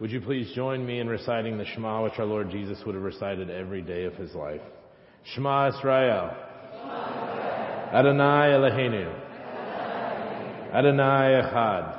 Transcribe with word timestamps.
Would 0.00 0.10
you 0.10 0.20
please 0.22 0.50
join 0.54 0.84
me 0.86 0.98
in 0.98 1.08
reciting 1.08 1.58
the 1.58 1.66
Shema, 1.66 2.02
which 2.02 2.18
our 2.18 2.24
Lord 2.24 2.50
Jesus 2.50 2.78
would 2.86 2.94
have 2.94 3.04
recited 3.04 3.50
every 3.50 3.82
day 3.82 4.04
of 4.04 4.14
his 4.14 4.34
life? 4.34 4.62
Shema 5.34 5.68
Israel. 5.68 6.30
Adonai 7.92 8.48
Eloheinu. 8.48 9.14
Adonai 10.72 11.42
Echad. 11.42 11.98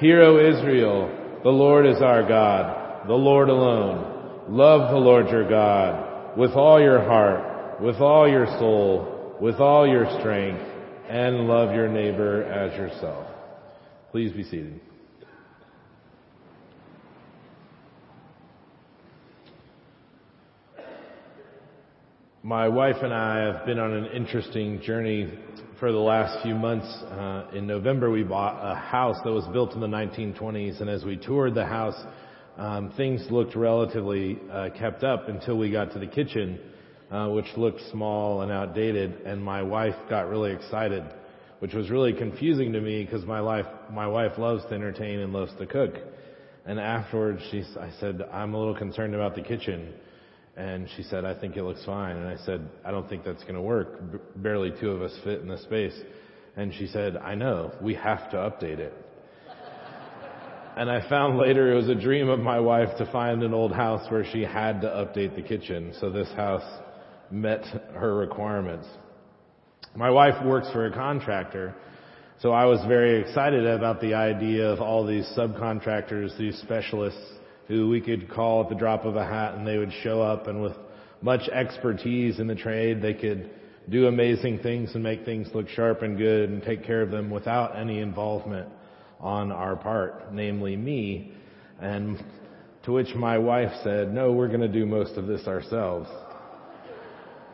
Hear, 0.00 0.22
O 0.22 0.38
Israel, 0.40 1.40
the 1.44 1.50
Lord 1.50 1.86
is 1.86 2.02
our 2.02 2.26
God, 2.26 3.06
the 3.06 3.14
Lord 3.14 3.48
alone. 3.48 4.46
Love 4.48 4.90
the 4.90 4.98
Lord 4.98 5.28
your 5.28 5.48
God 5.48 6.36
with 6.36 6.50
all 6.52 6.80
your 6.80 7.04
heart, 7.04 7.80
with 7.80 8.00
all 8.00 8.28
your 8.28 8.46
soul, 8.58 9.36
with 9.40 9.60
all 9.60 9.86
your 9.86 10.06
strength, 10.18 10.64
and 11.08 11.46
love 11.46 11.72
your 11.72 11.86
neighbor 11.86 12.42
as 12.42 12.76
yourself. 12.76 13.28
Please 14.10 14.32
be 14.32 14.42
seated. 14.42 14.80
My 22.44 22.68
wife 22.68 22.96
and 23.02 23.14
I 23.14 23.38
have 23.52 23.66
been 23.66 23.78
on 23.78 23.92
an 23.92 24.06
interesting 24.06 24.80
journey 24.80 25.32
for 25.78 25.92
the 25.92 25.98
last 25.98 26.42
few 26.42 26.56
months. 26.56 26.88
Uh, 26.88 27.44
in 27.54 27.68
November, 27.68 28.10
we 28.10 28.24
bought 28.24 28.58
a 28.68 28.74
house 28.74 29.16
that 29.22 29.30
was 29.30 29.46
built 29.52 29.74
in 29.74 29.80
the 29.80 29.86
1920s, 29.86 30.80
and 30.80 30.90
as 30.90 31.04
we 31.04 31.16
toured 31.16 31.54
the 31.54 31.64
house, 31.64 31.94
um, 32.58 32.92
things 32.96 33.24
looked 33.30 33.54
relatively 33.54 34.40
uh, 34.50 34.70
kept 34.76 35.04
up 35.04 35.28
until 35.28 35.56
we 35.56 35.70
got 35.70 35.92
to 35.92 36.00
the 36.00 36.06
kitchen, 36.08 36.58
uh, 37.12 37.28
which 37.28 37.46
looked 37.56 37.80
small 37.92 38.40
and 38.40 38.50
outdated. 38.50 39.20
And 39.24 39.40
my 39.40 39.62
wife 39.62 39.94
got 40.10 40.28
really 40.28 40.50
excited, 40.50 41.04
which 41.60 41.74
was 41.74 41.90
really 41.90 42.12
confusing 42.12 42.72
to 42.72 42.80
me 42.80 43.04
because 43.04 43.24
my 43.24 43.38
life, 43.38 43.66
my 43.92 44.08
wife 44.08 44.36
loves 44.36 44.64
to 44.64 44.74
entertain 44.74 45.20
and 45.20 45.32
loves 45.32 45.52
to 45.60 45.66
cook. 45.66 45.94
And 46.66 46.80
afterwards, 46.80 47.40
she, 47.52 47.62
I 47.78 47.92
said, 48.00 48.20
I'm 48.32 48.52
a 48.54 48.58
little 48.58 48.76
concerned 48.76 49.14
about 49.14 49.36
the 49.36 49.42
kitchen. 49.42 49.94
And 50.56 50.86
she 50.96 51.02
said, 51.02 51.24
I 51.24 51.38
think 51.38 51.56
it 51.56 51.62
looks 51.62 51.84
fine. 51.84 52.16
And 52.16 52.28
I 52.28 52.36
said, 52.44 52.68
I 52.84 52.90
don't 52.90 53.08
think 53.08 53.24
that's 53.24 53.42
going 53.42 53.54
to 53.54 53.62
work. 53.62 54.12
B- 54.12 54.18
barely 54.36 54.72
two 54.78 54.90
of 54.90 55.00
us 55.00 55.16
fit 55.24 55.40
in 55.40 55.48
the 55.48 55.58
space. 55.58 55.98
And 56.56 56.74
she 56.74 56.86
said, 56.86 57.16
I 57.16 57.34
know, 57.34 57.72
we 57.80 57.94
have 57.94 58.30
to 58.32 58.36
update 58.36 58.78
it. 58.78 58.92
and 60.76 60.90
I 60.90 61.08
found 61.08 61.38
later 61.38 61.72
it 61.72 61.76
was 61.76 61.88
a 61.88 61.94
dream 61.94 62.28
of 62.28 62.38
my 62.38 62.60
wife 62.60 62.90
to 62.98 63.10
find 63.10 63.42
an 63.42 63.54
old 63.54 63.72
house 63.72 64.10
where 64.10 64.26
she 64.30 64.42
had 64.42 64.82
to 64.82 64.88
update 64.88 65.34
the 65.36 65.42
kitchen. 65.42 65.94
So 66.00 66.10
this 66.10 66.28
house 66.32 66.80
met 67.30 67.64
her 67.94 68.14
requirements. 68.14 68.86
My 69.96 70.10
wife 70.10 70.44
works 70.44 70.70
for 70.70 70.84
a 70.84 70.92
contractor. 70.92 71.74
So 72.40 72.50
I 72.50 72.66
was 72.66 72.80
very 72.86 73.22
excited 73.22 73.66
about 73.66 74.02
the 74.02 74.14
idea 74.14 74.66
of 74.66 74.80
all 74.82 75.06
these 75.06 75.24
subcontractors, 75.36 76.36
these 76.36 76.58
specialists 76.58 77.38
who 77.72 77.88
we 77.88 78.02
could 78.02 78.28
call 78.28 78.62
at 78.62 78.68
the 78.68 78.74
drop 78.74 79.06
of 79.06 79.16
a 79.16 79.24
hat 79.24 79.54
and 79.54 79.66
they 79.66 79.78
would 79.78 79.92
show 80.02 80.20
up 80.20 80.46
and 80.46 80.62
with 80.62 80.76
much 81.22 81.48
expertise 81.48 82.38
in 82.38 82.46
the 82.46 82.54
trade, 82.54 83.00
they 83.00 83.14
could 83.14 83.48
do 83.88 84.08
amazing 84.08 84.58
things 84.58 84.94
and 84.94 85.02
make 85.02 85.24
things 85.24 85.48
look 85.54 85.66
sharp 85.70 86.02
and 86.02 86.18
good 86.18 86.50
and 86.50 86.62
take 86.62 86.84
care 86.84 87.00
of 87.00 87.10
them 87.10 87.30
without 87.30 87.74
any 87.74 88.00
involvement 88.00 88.68
on 89.20 89.50
our 89.50 89.74
part, 89.74 90.34
namely 90.34 90.76
me. 90.76 91.32
And 91.80 92.22
to 92.84 92.92
which 92.92 93.14
my 93.14 93.38
wife 93.38 93.72
said, 93.82 94.12
no, 94.12 94.32
we're 94.32 94.48
going 94.48 94.60
to 94.60 94.68
do 94.68 94.84
most 94.84 95.16
of 95.16 95.26
this 95.26 95.46
ourselves. 95.46 96.10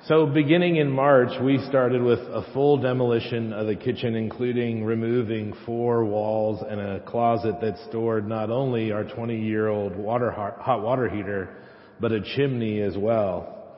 So 0.08 0.24
beginning 0.24 0.76
in 0.76 0.90
March, 0.90 1.38
we 1.42 1.58
started 1.68 2.00
with 2.00 2.20
a 2.20 2.50
full 2.54 2.78
demolition 2.78 3.52
of 3.52 3.66
the 3.66 3.76
kitchen, 3.76 4.14
including 4.14 4.82
removing 4.82 5.52
four 5.66 6.02
walls 6.06 6.64
and 6.66 6.80
a 6.80 7.00
closet 7.00 7.56
that 7.60 7.76
stored 7.90 8.26
not 8.26 8.48
only 8.48 8.90
our 8.90 9.04
20 9.04 9.38
year 9.38 9.68
old 9.68 9.94
water, 9.96 10.30
hot 10.30 10.82
water 10.82 11.10
heater, 11.10 11.58
but 12.00 12.10
a 12.10 12.22
chimney 12.22 12.80
as 12.80 12.96
well. 12.96 13.76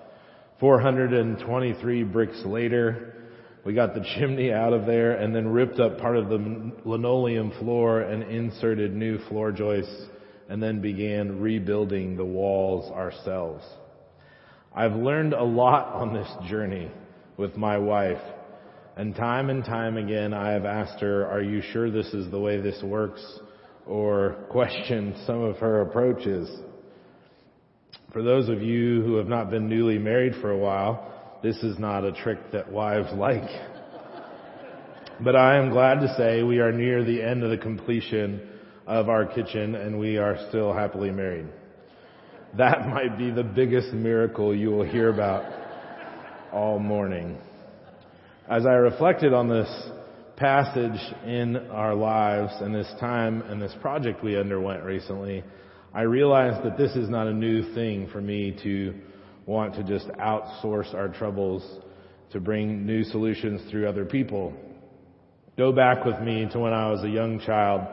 423 0.61 2.05
bricks 2.05 2.41
later, 2.47 3.32
we 3.65 3.75
got 3.75 3.94
the 3.94 4.06
chimney 4.16 4.53
out 4.53 4.72
of 4.72 4.87
there 4.87 5.15
and 5.15 5.34
then 5.34 5.49
ripped 5.49 5.81
up 5.81 5.99
part 5.99 6.16
of 6.16 6.28
the 6.28 6.71
linoleum 6.84 7.50
floor 7.59 8.03
and 8.03 8.22
inserted 8.22 8.94
new 8.94 9.19
floor 9.26 9.50
joists 9.50 10.06
and 10.49 10.62
then 10.62 10.81
began 10.81 11.41
rebuilding 11.41 12.16
the 12.16 12.25
walls 12.25 12.88
ourselves. 12.93 13.65
I've 14.72 14.94
learned 14.94 15.32
a 15.32 15.42
lot 15.42 15.94
on 15.94 16.14
this 16.14 16.28
journey 16.48 16.91
with 17.36 17.56
my 17.56 17.76
wife. 17.76 18.22
And 18.97 19.16
time 19.16 19.50
and 19.50 19.64
time 19.64 19.97
again, 19.97 20.32
I 20.32 20.50
have 20.50 20.64
asked 20.64 21.00
her, 21.00 21.26
are 21.26 21.42
you 21.42 21.60
sure 21.60 21.91
this 21.91 22.06
is 22.14 22.31
the 22.31 22.38
way 22.38 22.60
this 22.60 22.81
works? 22.82 23.20
Or 23.86 24.36
questioned 24.50 25.16
some 25.26 25.42
of 25.42 25.56
her 25.56 25.81
approaches. 25.81 26.48
For 28.12 28.22
those 28.22 28.48
of 28.48 28.62
you 28.62 29.03
who 29.03 29.16
have 29.16 29.26
not 29.26 29.50
been 29.50 29.69
newly 29.69 29.98
married 29.98 30.34
for 30.41 30.53
a 30.53 30.58
while, 30.58 31.38
this 31.42 31.56
is 31.64 31.78
not 31.78 32.04
a 32.04 32.12
trick 32.12 32.38
that 32.52 32.70
wives 32.70 33.08
like. 33.14 33.48
but 35.20 35.34
I 35.34 35.56
am 35.56 35.70
glad 35.70 36.00
to 36.00 36.14
say 36.16 36.44
we 36.44 36.60
are 36.60 36.70
near 36.70 37.02
the 37.02 37.22
end 37.22 37.42
of 37.42 37.50
the 37.50 37.58
completion 37.58 38.48
of 38.87 39.08
our 39.08 39.26
kitchen 39.26 39.75
and 39.75 39.98
we 39.98 40.16
are 40.16 40.37
still 40.48 40.72
happily 40.72 41.10
married 41.10 41.47
that 42.56 42.88
might 42.88 43.16
be 43.16 43.31
the 43.31 43.44
biggest 43.44 43.93
miracle 43.93 44.55
you 44.55 44.71
will 44.71 44.84
hear 44.84 45.09
about 45.09 45.44
all 46.53 46.81
morning. 46.81 47.38
As 48.49 48.66
I 48.66 48.72
reflected 48.72 49.33
on 49.33 49.49
this 49.49 49.69
passage 50.37 51.00
in 51.25 51.56
our 51.71 51.94
lives 51.94 52.53
and 52.61 52.75
this 52.75 52.93
time 52.99 53.43
and 53.43 53.62
this 53.62 53.75
project 53.81 54.25
we 54.25 54.37
underwent 54.37 54.83
recently, 54.83 55.44
I 55.94 56.03
realized 56.03 56.65
that 56.65 56.77
this 56.77 56.97
is 56.97 57.09
not 57.09 57.28
a 57.28 57.33
new 57.33 57.72
thing 57.72 58.09
for 58.11 58.21
me 58.21 58.59
to 58.65 58.94
want 59.47 59.75
to 59.75 59.84
just 59.84 60.09
outsource 60.19 60.93
our 60.93 61.09
troubles 61.09 61.62
to 62.32 62.41
bring 62.41 62.84
new 62.84 63.05
solutions 63.05 63.61
through 63.71 63.88
other 63.88 64.05
people. 64.05 64.53
Go 65.56 65.71
back 65.71 66.05
with 66.05 66.19
me 66.21 66.49
to 66.53 66.59
when 66.59 66.72
I 66.72 66.91
was 66.91 67.05
a 67.05 67.09
young 67.09 67.38
child 67.38 67.87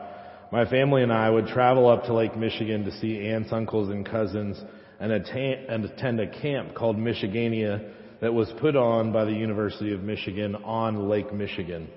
my 0.50 0.68
family 0.68 1.02
and 1.02 1.12
I 1.12 1.28
would 1.28 1.46
travel 1.48 1.88
up 1.88 2.04
to 2.04 2.14
Lake 2.14 2.36
Michigan 2.36 2.84
to 2.84 2.92
see 3.00 3.28
aunts, 3.28 3.52
uncles, 3.52 3.90
and 3.90 4.08
cousins 4.08 4.58
and 4.98 5.12
attend 5.12 6.20
a 6.20 6.40
camp 6.40 6.74
called 6.74 6.96
Michigania 6.96 7.92
that 8.20 8.32
was 8.32 8.50
put 8.60 8.74
on 8.74 9.12
by 9.12 9.24
the 9.24 9.32
University 9.32 9.92
of 9.92 10.02
Michigan 10.02 10.56
on 10.56 11.08
Lake 11.08 11.32
Michigan. 11.32 11.88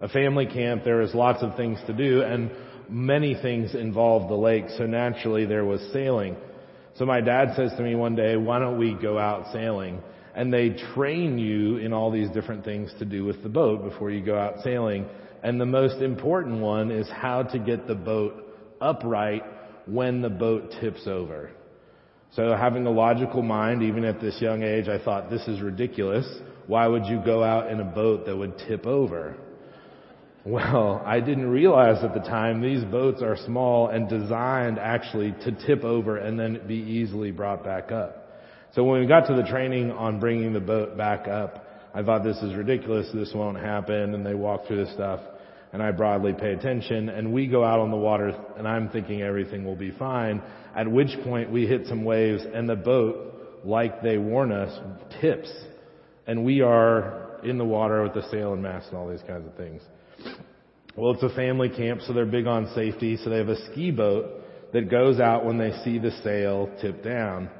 A 0.00 0.08
family 0.08 0.46
camp, 0.46 0.84
there 0.84 0.98
was 0.98 1.14
lots 1.14 1.42
of 1.42 1.56
things 1.56 1.78
to 1.86 1.92
do 1.92 2.22
and 2.22 2.50
many 2.88 3.34
things 3.40 3.74
involved 3.74 4.30
the 4.30 4.36
lake, 4.36 4.66
so 4.76 4.86
naturally 4.86 5.46
there 5.46 5.64
was 5.64 5.80
sailing. 5.92 6.36
So 6.96 7.06
my 7.06 7.20
dad 7.20 7.54
says 7.56 7.72
to 7.76 7.82
me 7.82 7.94
one 7.94 8.14
day, 8.14 8.36
why 8.36 8.58
don't 8.58 8.78
we 8.78 8.94
go 8.94 9.18
out 9.18 9.52
sailing? 9.52 10.00
And 10.36 10.52
they 10.52 10.70
train 10.94 11.38
you 11.38 11.78
in 11.78 11.92
all 11.92 12.10
these 12.10 12.28
different 12.30 12.64
things 12.64 12.92
to 12.98 13.04
do 13.04 13.24
with 13.24 13.42
the 13.42 13.48
boat 13.48 13.82
before 13.82 14.10
you 14.10 14.24
go 14.24 14.38
out 14.38 14.62
sailing. 14.62 15.06
And 15.44 15.60
the 15.60 15.66
most 15.66 16.00
important 16.00 16.60
one 16.62 16.90
is 16.90 17.06
how 17.10 17.42
to 17.42 17.58
get 17.58 17.86
the 17.86 17.94
boat 17.94 18.50
upright 18.80 19.44
when 19.86 20.22
the 20.22 20.30
boat 20.30 20.72
tips 20.80 21.06
over. 21.06 21.50
So 22.32 22.56
having 22.56 22.86
a 22.86 22.90
logical 22.90 23.42
mind, 23.42 23.82
even 23.82 24.06
at 24.06 24.22
this 24.22 24.40
young 24.40 24.62
age, 24.62 24.88
I 24.88 24.98
thought 25.04 25.28
this 25.28 25.46
is 25.46 25.60
ridiculous. 25.60 26.26
Why 26.66 26.86
would 26.86 27.04
you 27.04 27.20
go 27.22 27.44
out 27.44 27.70
in 27.70 27.78
a 27.78 27.84
boat 27.84 28.24
that 28.24 28.34
would 28.34 28.56
tip 28.66 28.86
over? 28.86 29.36
Well, 30.46 31.02
I 31.04 31.20
didn't 31.20 31.50
realize 31.50 32.02
at 32.02 32.14
the 32.14 32.20
time 32.20 32.62
these 32.62 32.82
boats 32.84 33.20
are 33.20 33.36
small 33.44 33.88
and 33.88 34.08
designed 34.08 34.78
actually 34.78 35.32
to 35.44 35.52
tip 35.66 35.84
over 35.84 36.16
and 36.16 36.40
then 36.40 36.66
be 36.66 36.76
easily 36.76 37.32
brought 37.32 37.62
back 37.62 37.92
up. 37.92 38.30
So 38.74 38.82
when 38.82 39.00
we 39.00 39.06
got 39.06 39.26
to 39.26 39.34
the 39.34 39.46
training 39.46 39.90
on 39.90 40.20
bringing 40.20 40.54
the 40.54 40.60
boat 40.60 40.96
back 40.96 41.28
up, 41.28 41.66
I 41.94 42.02
thought 42.02 42.24
this 42.24 42.38
is 42.38 42.54
ridiculous, 42.54 43.08
this 43.12 43.32
won't 43.34 43.58
happen, 43.58 44.14
and 44.14 44.24
they 44.24 44.34
walk 44.34 44.66
through 44.66 44.86
this 44.86 44.94
stuff 44.94 45.20
and 45.74 45.82
I 45.82 45.90
broadly 45.90 46.32
pay 46.32 46.52
attention 46.52 47.08
and 47.08 47.32
we 47.32 47.48
go 47.48 47.64
out 47.64 47.80
on 47.80 47.90
the 47.90 47.96
water 47.96 48.28
and 48.56 48.66
I'm 48.66 48.90
thinking 48.90 49.22
everything 49.22 49.64
will 49.64 49.74
be 49.74 49.90
fine. 49.90 50.40
At 50.76 50.88
which 50.88 51.08
point 51.24 51.50
we 51.50 51.66
hit 51.66 51.88
some 51.88 52.04
waves 52.04 52.44
and 52.54 52.68
the 52.68 52.76
boat, 52.76 53.60
like 53.64 54.00
they 54.00 54.16
warn 54.16 54.52
us, 54.52 54.72
tips. 55.20 55.52
And 56.28 56.44
we 56.44 56.60
are 56.60 57.40
in 57.42 57.58
the 57.58 57.64
water 57.64 58.04
with 58.04 58.14
the 58.14 58.22
sail 58.30 58.52
and 58.52 58.62
mast 58.62 58.86
and 58.90 58.96
all 58.96 59.08
these 59.08 59.24
kinds 59.26 59.48
of 59.48 59.56
things. 59.56 59.82
Well, 60.94 61.12
it's 61.14 61.24
a 61.24 61.34
family 61.34 61.70
camp, 61.70 62.02
so 62.02 62.12
they're 62.12 62.24
big 62.24 62.46
on 62.46 62.72
safety, 62.76 63.16
so 63.16 63.28
they 63.28 63.38
have 63.38 63.48
a 63.48 63.72
ski 63.72 63.90
boat 63.90 64.44
that 64.72 64.88
goes 64.88 65.18
out 65.18 65.44
when 65.44 65.58
they 65.58 65.72
see 65.82 65.98
the 65.98 66.12
sail 66.22 66.70
tip 66.80 67.02
down. 67.02 67.50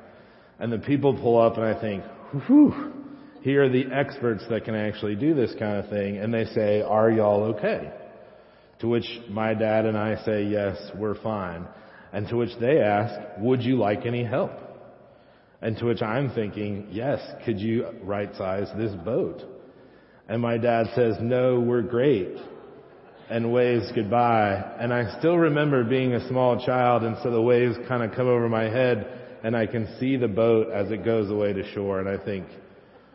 And 0.61 0.73
the 0.73 0.79
people 0.79 1.17
pull 1.17 1.41
up 1.41 1.57
and 1.57 1.67
I 1.67 1.81
think, 1.81 2.05
whew, 2.47 2.93
here 3.43 3.65
are 3.65 3.69
the 3.69 3.87
experts 3.93 4.45
that 4.51 4.65
can 4.65 4.77
actually 4.77 5.17
do 5.17 5.35
this 5.35 5.53
kind 5.59 5.79
of 5.79 5.91
thing. 5.91 6.19
And 6.19 6.33
they 6.33 6.45
say, 6.45 6.81
are 6.81 7.11
y'all 7.11 7.57
okay? 7.57 7.91
To 8.85 8.91
which 8.91 9.09
my 9.31 9.55
dad 9.55 9.87
and 9.87 9.97
I 9.97 10.23
say, 10.27 10.45
yes, 10.45 10.77
we're 10.95 11.15
fine. 11.23 11.67
And 12.13 12.29
to 12.29 12.37
which 12.37 12.51
they 12.61 12.81
ask, 12.83 13.19
would 13.39 13.63
you 13.63 13.79
like 13.79 14.05
any 14.05 14.23
help? 14.23 14.53
And 15.63 15.75
to 15.79 15.87
which 15.87 16.03
I'm 16.03 16.29
thinking, 16.35 16.89
yes, 16.91 17.19
could 17.47 17.59
you 17.59 17.87
right 18.03 18.29
size 18.37 18.69
this 18.77 18.93
boat? 18.95 19.43
And 20.29 20.43
my 20.43 20.59
dad 20.59 20.89
says, 20.95 21.17
no, 21.19 21.61
we're 21.61 21.81
great. 21.81 22.37
and 23.31 23.53
waves 23.53 23.91
goodbye. 23.95 24.77
And 24.79 24.93
I 24.93 25.19
still 25.19 25.39
remember 25.39 25.83
being 25.85 26.13
a 26.13 26.29
small 26.29 26.63
child 26.65 27.05
and 27.05 27.17
so 27.23 27.31
the 27.31 27.41
waves 27.41 27.77
kind 27.89 28.03
of 28.03 28.15
come 28.15 28.29
over 28.29 28.51
my 28.51 28.65
head 28.65 29.39
and 29.43 29.57
I 29.57 29.67
can 29.67 29.97
see 29.99 30.17
the 30.17 30.29
boat 30.29 30.71
as 30.71 30.91
it 30.91 31.05
goes 31.05 31.31
away 31.31 31.55
to 31.55 31.73
shore 31.73 32.01
and 32.01 32.09
I 32.09 32.23
think, 32.23 32.47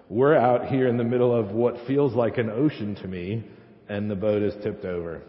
we're 0.10 0.36
out 0.36 0.65
here 0.68 0.88
in 0.88 0.98
the 0.98 1.04
middle 1.04 1.36
of 1.36 1.51
what 1.51 1.75
feels 1.86 2.15
like 2.15 2.39
an 2.39 2.50
ocean 2.50 2.95
to 2.95 3.07
me 3.07 3.44
and 3.88 4.10
the 4.10 4.15
boat 4.15 4.42
is 4.42 4.56
tipped 4.63 4.83
over. 4.83 5.22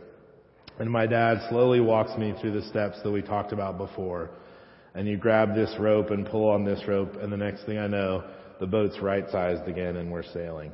And 0.81 0.91
my 0.91 1.07
dad 1.07 1.43
slowly 1.51 1.81
walks 1.81 2.17
me 2.17 2.35
through 2.41 2.53
the 2.59 2.67
steps 2.69 2.97
that 3.03 3.11
we 3.11 3.21
talked 3.21 3.53
about 3.53 3.77
before. 3.77 4.31
And 4.95 5.07
you 5.07 5.19
grab 5.19 5.55
this 5.55 5.73
rope 5.79 6.11
and 6.11 6.27
pull 6.27 6.49
on 6.49 6.65
this 6.65 6.83
rope 6.89 7.17
and 7.21 7.31
the 7.31 7.37
next 7.37 7.67
thing 7.67 7.77
I 7.77 7.87
know, 7.87 8.25
the 8.61 8.67
boat's 8.67 8.99
right 8.99 9.25
sized 9.31 9.69
again 9.69 9.97
and 9.97 10.11
we're 10.11 10.23
sailing. 10.23 10.73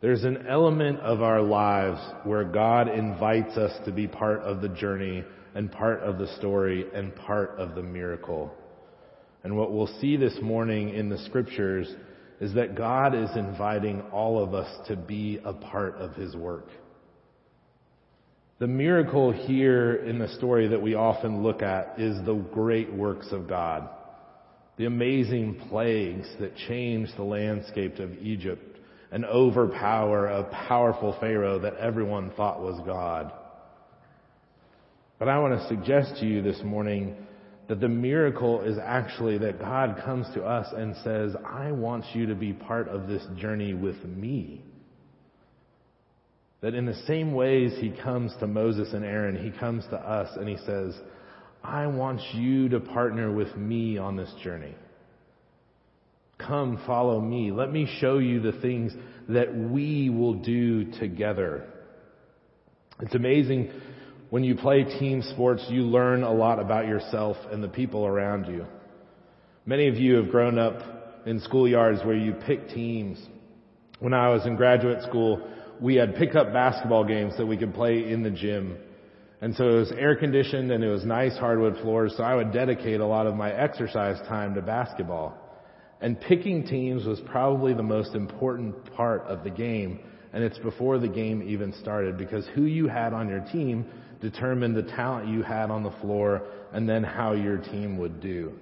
There's 0.00 0.24
an 0.24 0.46
element 0.48 0.98
of 0.98 1.22
our 1.22 1.40
lives 1.40 2.00
where 2.24 2.42
God 2.42 2.88
invites 2.88 3.56
us 3.56 3.72
to 3.84 3.92
be 3.92 4.08
part 4.08 4.40
of 4.40 4.60
the 4.60 4.68
journey 4.68 5.22
and 5.54 5.70
part 5.70 6.00
of 6.00 6.18
the 6.18 6.26
story 6.36 6.86
and 6.92 7.14
part 7.14 7.50
of 7.50 7.76
the 7.76 7.82
miracle. 7.82 8.52
And 9.44 9.56
what 9.56 9.72
we'll 9.72 9.98
see 10.00 10.16
this 10.16 10.36
morning 10.42 10.88
in 10.88 11.08
the 11.08 11.18
scriptures 11.18 11.94
is 12.40 12.52
that 12.54 12.74
God 12.74 13.14
is 13.14 13.30
inviting 13.36 14.02
all 14.12 14.42
of 14.42 14.54
us 14.54 14.88
to 14.88 14.96
be 14.96 15.38
a 15.44 15.52
part 15.52 15.94
of 15.98 16.16
His 16.16 16.34
work. 16.34 16.66
The 18.64 18.68
miracle 18.68 19.30
here 19.30 19.96
in 19.96 20.18
the 20.18 20.28
story 20.38 20.68
that 20.68 20.80
we 20.80 20.94
often 20.94 21.42
look 21.42 21.60
at 21.60 22.00
is 22.00 22.24
the 22.24 22.36
great 22.36 22.90
works 22.90 23.30
of 23.30 23.46
God. 23.46 23.90
The 24.78 24.86
amazing 24.86 25.66
plagues 25.68 26.26
that 26.40 26.56
change 26.56 27.10
the 27.14 27.24
landscape 27.24 27.98
of 27.98 28.14
Egypt 28.14 28.78
and 29.12 29.26
overpower 29.26 30.28
a 30.28 30.44
powerful 30.66 31.14
Pharaoh 31.20 31.58
that 31.58 31.76
everyone 31.76 32.30
thought 32.38 32.62
was 32.62 32.80
God. 32.86 33.34
But 35.18 35.28
I 35.28 35.38
want 35.40 35.60
to 35.60 35.68
suggest 35.68 36.18
to 36.20 36.26
you 36.26 36.40
this 36.40 36.62
morning 36.64 37.16
that 37.68 37.80
the 37.80 37.88
miracle 37.88 38.62
is 38.62 38.78
actually 38.82 39.36
that 39.36 39.60
God 39.60 40.00
comes 40.06 40.26
to 40.32 40.42
us 40.42 40.72
and 40.74 40.96
says, 41.04 41.36
I 41.44 41.70
want 41.72 42.06
you 42.14 42.24
to 42.28 42.34
be 42.34 42.54
part 42.54 42.88
of 42.88 43.08
this 43.08 43.26
journey 43.36 43.74
with 43.74 44.02
me. 44.06 44.62
That 46.64 46.74
in 46.74 46.86
the 46.86 46.96
same 47.06 47.34
ways 47.34 47.74
he 47.78 47.90
comes 47.90 48.34
to 48.40 48.46
Moses 48.46 48.94
and 48.94 49.04
Aaron, 49.04 49.36
he 49.36 49.50
comes 49.50 49.84
to 49.90 49.96
us 49.96 50.34
and 50.34 50.48
he 50.48 50.56
says, 50.64 50.94
I 51.62 51.88
want 51.88 52.22
you 52.32 52.70
to 52.70 52.80
partner 52.80 53.30
with 53.30 53.54
me 53.54 53.98
on 53.98 54.16
this 54.16 54.32
journey. 54.42 54.74
Come 56.38 56.80
follow 56.86 57.20
me. 57.20 57.52
Let 57.52 57.70
me 57.70 57.86
show 58.00 58.16
you 58.16 58.40
the 58.40 58.58
things 58.62 58.94
that 59.28 59.54
we 59.54 60.08
will 60.08 60.36
do 60.36 60.90
together. 60.92 61.66
It's 62.98 63.14
amazing 63.14 63.70
when 64.30 64.42
you 64.42 64.54
play 64.54 64.84
team 64.84 65.20
sports, 65.20 65.66
you 65.68 65.82
learn 65.82 66.22
a 66.22 66.32
lot 66.32 66.60
about 66.60 66.86
yourself 66.86 67.36
and 67.52 67.62
the 67.62 67.68
people 67.68 68.06
around 68.06 68.46
you. 68.46 68.64
Many 69.66 69.88
of 69.88 69.96
you 69.96 70.14
have 70.14 70.30
grown 70.30 70.58
up 70.58 71.26
in 71.26 71.42
schoolyards 71.42 72.06
where 72.06 72.16
you 72.16 72.32
pick 72.32 72.70
teams. 72.70 73.22
When 73.98 74.14
I 74.14 74.30
was 74.30 74.46
in 74.46 74.56
graduate 74.56 75.02
school, 75.02 75.50
we 75.80 75.96
had 75.96 76.16
pickup 76.16 76.52
basketball 76.52 77.04
games 77.04 77.36
that 77.36 77.46
we 77.46 77.56
could 77.56 77.74
play 77.74 78.10
in 78.10 78.22
the 78.22 78.30
gym. 78.30 78.76
And 79.40 79.54
so 79.56 79.68
it 79.68 79.74
was 79.74 79.92
air 79.92 80.16
conditioned 80.16 80.70
and 80.70 80.82
it 80.82 80.88
was 80.88 81.04
nice 81.04 81.36
hardwood 81.36 81.76
floors, 81.82 82.14
so 82.16 82.22
I 82.22 82.34
would 82.34 82.52
dedicate 82.52 83.00
a 83.00 83.06
lot 83.06 83.26
of 83.26 83.34
my 83.34 83.52
exercise 83.52 84.16
time 84.28 84.54
to 84.54 84.62
basketball. 84.62 85.36
And 86.00 86.20
picking 86.20 86.66
teams 86.66 87.06
was 87.06 87.20
probably 87.26 87.74
the 87.74 87.82
most 87.82 88.14
important 88.14 88.94
part 88.94 89.22
of 89.22 89.44
the 89.44 89.50
game. 89.50 90.00
And 90.32 90.42
it's 90.42 90.58
before 90.58 90.98
the 90.98 91.08
game 91.08 91.42
even 91.48 91.72
started 91.80 92.18
because 92.18 92.46
who 92.54 92.64
you 92.64 92.88
had 92.88 93.12
on 93.12 93.28
your 93.28 93.40
team 93.52 93.86
determined 94.20 94.76
the 94.76 94.82
talent 94.82 95.28
you 95.28 95.42
had 95.42 95.70
on 95.70 95.82
the 95.82 95.92
floor 96.00 96.42
and 96.72 96.88
then 96.88 97.04
how 97.04 97.32
your 97.32 97.58
team 97.58 97.98
would 97.98 98.20
do. 98.20 98.52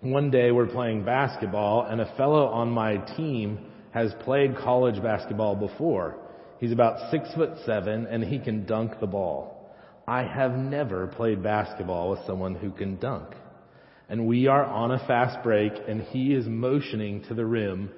One 0.00 0.30
day 0.30 0.50
we're 0.50 0.66
playing 0.66 1.04
basketball 1.04 1.86
and 1.86 2.00
a 2.00 2.14
fellow 2.16 2.46
on 2.46 2.70
my 2.70 2.98
team 3.16 3.58
has 3.94 4.12
played 4.24 4.56
college 4.56 5.00
basketball 5.00 5.54
before. 5.54 6.16
He's 6.58 6.72
about 6.72 7.12
six 7.12 7.32
foot 7.34 7.50
seven 7.64 8.08
and 8.08 8.24
he 8.24 8.40
can 8.40 8.66
dunk 8.66 8.98
the 8.98 9.06
ball. 9.06 9.72
I 10.06 10.24
have 10.24 10.52
never 10.56 11.06
played 11.06 11.44
basketball 11.44 12.10
with 12.10 12.18
someone 12.26 12.56
who 12.56 12.72
can 12.72 12.96
dunk 12.96 13.28
and 14.08 14.26
we 14.26 14.48
are 14.48 14.64
on 14.64 14.90
a 14.90 14.98
fast 15.06 15.44
break 15.44 15.72
and 15.88 16.02
he 16.02 16.34
is 16.34 16.44
motioning 16.44 17.22
to 17.28 17.34
the 17.34 17.46
rim 17.46 17.88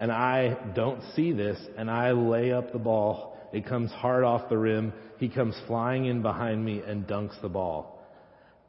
and 0.00 0.10
I 0.10 0.56
don't 0.74 1.02
see 1.14 1.32
this 1.32 1.60
and 1.76 1.90
I 1.90 2.12
lay 2.12 2.50
up 2.50 2.72
the 2.72 2.78
ball. 2.78 3.36
It 3.52 3.66
comes 3.66 3.90
hard 3.92 4.24
off 4.24 4.48
the 4.48 4.58
rim. 4.58 4.94
He 5.18 5.28
comes 5.28 5.54
flying 5.66 6.06
in 6.06 6.22
behind 6.22 6.64
me 6.64 6.80
and 6.84 7.06
dunks 7.06 7.40
the 7.42 7.50
ball. 7.50 8.02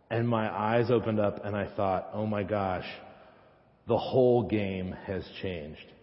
And 0.10 0.28
my 0.28 0.54
eyes 0.54 0.92
opened 0.92 1.22
up 1.22 1.46
and 1.46 1.56
I 1.56 1.74
thought, 1.74 2.10
oh 2.14 2.26
my 2.26 2.44
gosh, 2.44 2.86
the 3.88 3.98
whole 3.98 4.44
game 4.44 4.94
has 5.08 5.24
changed. 5.42 5.95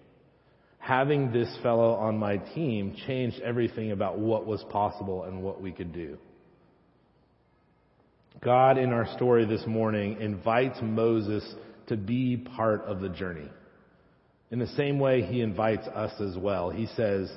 Having 0.82 1.30
this 1.30 1.48
fellow 1.62 1.92
on 1.92 2.18
my 2.18 2.38
team 2.38 2.96
changed 3.06 3.40
everything 3.40 3.92
about 3.92 4.18
what 4.18 4.46
was 4.46 4.64
possible 4.64 5.22
and 5.22 5.40
what 5.40 5.62
we 5.62 5.70
could 5.70 5.92
do. 5.92 6.18
God 8.42 8.78
in 8.78 8.92
our 8.92 9.06
story 9.14 9.46
this 9.46 9.64
morning 9.64 10.20
invites 10.20 10.78
Moses 10.82 11.44
to 11.86 11.96
be 11.96 12.36
part 12.36 12.82
of 12.82 13.00
the 13.00 13.08
journey. 13.08 13.48
In 14.50 14.58
the 14.58 14.66
same 14.66 14.98
way, 14.98 15.22
he 15.22 15.40
invites 15.40 15.86
us 15.86 16.20
as 16.20 16.36
well. 16.36 16.68
He 16.70 16.86
says, 16.96 17.30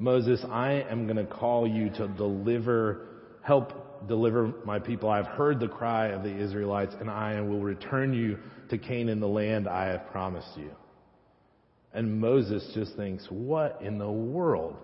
Moses, 0.00 0.44
I 0.50 0.84
am 0.90 1.06
going 1.06 1.24
to 1.24 1.32
call 1.32 1.68
you 1.68 1.90
to 1.90 2.08
deliver, 2.08 3.06
help 3.42 4.08
deliver 4.08 4.52
my 4.64 4.80
people. 4.80 5.08
I've 5.08 5.26
heard 5.26 5.60
the 5.60 5.68
cry 5.68 6.08
of 6.08 6.24
the 6.24 6.36
Israelites 6.36 6.96
and 6.98 7.08
I 7.08 7.40
will 7.42 7.60
return 7.60 8.12
you 8.12 8.38
to 8.70 8.76
Canaan, 8.76 9.20
the 9.20 9.28
land 9.28 9.68
I 9.68 9.86
have 9.86 10.10
promised 10.10 10.56
you. 10.56 10.72
And 11.92 12.20
Moses 12.20 12.70
just 12.74 12.96
thinks, 12.96 13.26
what 13.30 13.80
in 13.82 13.98
the 13.98 14.10
world? 14.10 14.76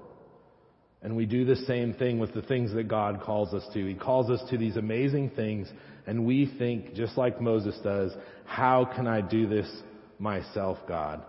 And 1.02 1.16
we 1.16 1.26
do 1.26 1.44
the 1.44 1.56
same 1.56 1.92
thing 1.92 2.18
with 2.18 2.32
the 2.32 2.42
things 2.42 2.72
that 2.72 2.88
God 2.88 3.20
calls 3.20 3.52
us 3.52 3.62
to. 3.74 3.86
He 3.86 3.94
calls 3.94 4.30
us 4.30 4.40
to 4.48 4.56
these 4.56 4.78
amazing 4.78 5.30
things, 5.36 5.70
and 6.06 6.24
we 6.24 6.50
think, 6.58 6.94
just 6.94 7.18
like 7.18 7.42
Moses 7.42 7.78
does, 7.84 8.10
how 8.46 8.86
can 8.86 9.06
I 9.06 9.20
do 9.20 9.46
this 9.46 9.70
myself, 10.18 10.78
God? 10.88 11.22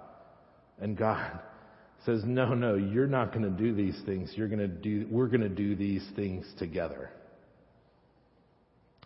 And 0.80 0.98
God 0.98 1.40
says, 2.06 2.22
no, 2.26 2.54
no, 2.54 2.76
you're 2.76 3.06
not 3.06 3.34
going 3.34 3.44
to 3.44 3.50
do 3.50 3.76
these 3.76 4.00
things. 4.06 4.32
You're 4.36 4.48
going 4.48 4.60
to 4.60 4.68
do, 4.70 5.08
we're 5.10 5.28
going 5.28 5.42
to 5.42 5.50
do 5.50 5.76
these 5.76 6.08
things 6.16 6.46
together. 6.58 7.10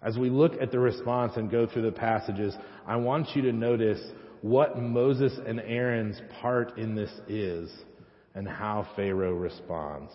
As 0.03 0.17
we 0.17 0.29
look 0.29 0.61
at 0.61 0.71
the 0.71 0.79
response 0.79 1.33
and 1.35 1.49
go 1.49 1.65
through 1.65 1.81
the 1.81 1.91
passages, 1.91 2.55
I 2.85 2.95
want 2.97 3.35
you 3.35 3.41
to 3.41 3.51
notice 3.51 4.01
what 4.41 4.77
Moses 4.77 5.37
and 5.45 5.59
Aaron's 5.59 6.21
part 6.41 6.77
in 6.77 6.95
this 6.95 7.11
is 7.27 7.71
and 8.35 8.47
how 8.47 8.87
Pharaoh 8.95 9.33
responds. 9.33 10.11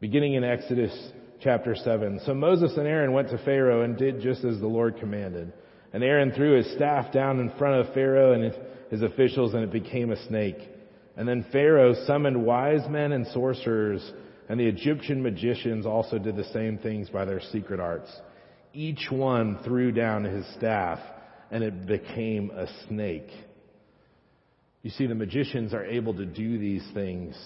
Beginning 0.00 0.34
in 0.34 0.44
Exodus 0.44 0.92
chapter 1.40 1.74
7. 1.74 2.20
So 2.24 2.34
Moses 2.34 2.76
and 2.76 2.86
Aaron 2.86 3.12
went 3.12 3.30
to 3.30 3.38
Pharaoh 3.38 3.82
and 3.82 3.96
did 3.96 4.20
just 4.20 4.44
as 4.44 4.58
the 4.60 4.66
Lord 4.66 4.98
commanded. 4.98 5.52
And 5.92 6.02
Aaron 6.02 6.32
threw 6.32 6.56
his 6.56 6.70
staff 6.74 7.12
down 7.12 7.40
in 7.40 7.50
front 7.58 7.80
of 7.86 7.94
Pharaoh 7.94 8.32
and 8.32 8.52
his 8.90 9.02
officials 9.02 9.54
and 9.54 9.62
it 9.62 9.72
became 9.72 10.10
a 10.10 10.26
snake. 10.26 10.58
And 11.16 11.26
then 11.28 11.46
Pharaoh 11.52 11.94
summoned 12.06 12.44
wise 12.44 12.88
men 12.90 13.12
and 13.12 13.26
sorcerers 13.28 14.12
and 14.48 14.60
the 14.60 14.66
Egyptian 14.66 15.22
magicians 15.22 15.86
also 15.86 16.18
did 16.18 16.36
the 16.36 16.44
same 16.44 16.78
things 16.78 17.08
by 17.08 17.24
their 17.24 17.40
secret 17.40 17.80
arts. 17.80 18.10
Each 18.72 19.08
one 19.10 19.58
threw 19.64 19.92
down 19.92 20.24
his 20.24 20.46
staff 20.54 20.98
and 21.50 21.62
it 21.62 21.86
became 21.86 22.50
a 22.50 22.66
snake. 22.86 23.28
You 24.82 24.90
see, 24.90 25.06
the 25.06 25.14
magicians 25.14 25.74
are 25.74 25.84
able 25.84 26.14
to 26.14 26.26
do 26.26 26.58
these 26.58 26.86
things 26.94 27.36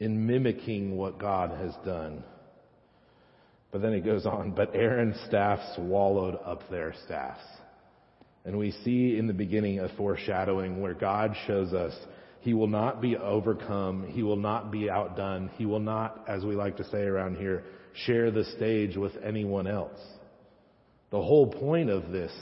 in 0.00 0.26
mimicking 0.26 0.96
what 0.96 1.18
God 1.18 1.50
has 1.58 1.74
done. 1.84 2.22
But 3.70 3.82
then 3.82 3.92
it 3.92 4.04
goes 4.04 4.24
on, 4.24 4.52
but 4.56 4.74
Aaron's 4.74 5.18
staff 5.26 5.58
swallowed 5.76 6.38
up 6.44 6.68
their 6.70 6.94
staffs. 7.04 7.44
And 8.44 8.58
we 8.58 8.70
see 8.70 9.18
in 9.18 9.26
the 9.26 9.34
beginning 9.34 9.80
a 9.80 9.88
foreshadowing 9.96 10.80
where 10.80 10.94
God 10.94 11.34
shows 11.46 11.72
us 11.74 11.92
he 12.40 12.54
will 12.54 12.68
not 12.68 13.00
be 13.00 13.16
overcome. 13.16 14.06
He 14.06 14.22
will 14.22 14.36
not 14.36 14.70
be 14.70 14.88
outdone. 14.88 15.50
He 15.56 15.66
will 15.66 15.80
not, 15.80 16.24
as 16.28 16.44
we 16.44 16.54
like 16.54 16.76
to 16.76 16.84
say 16.84 17.02
around 17.02 17.36
here, 17.36 17.64
share 18.06 18.30
the 18.30 18.44
stage 18.56 18.96
with 18.96 19.12
anyone 19.24 19.66
else. 19.66 19.98
The 21.10 21.20
whole 21.20 21.48
point 21.48 21.90
of 21.90 22.10
this, 22.12 22.32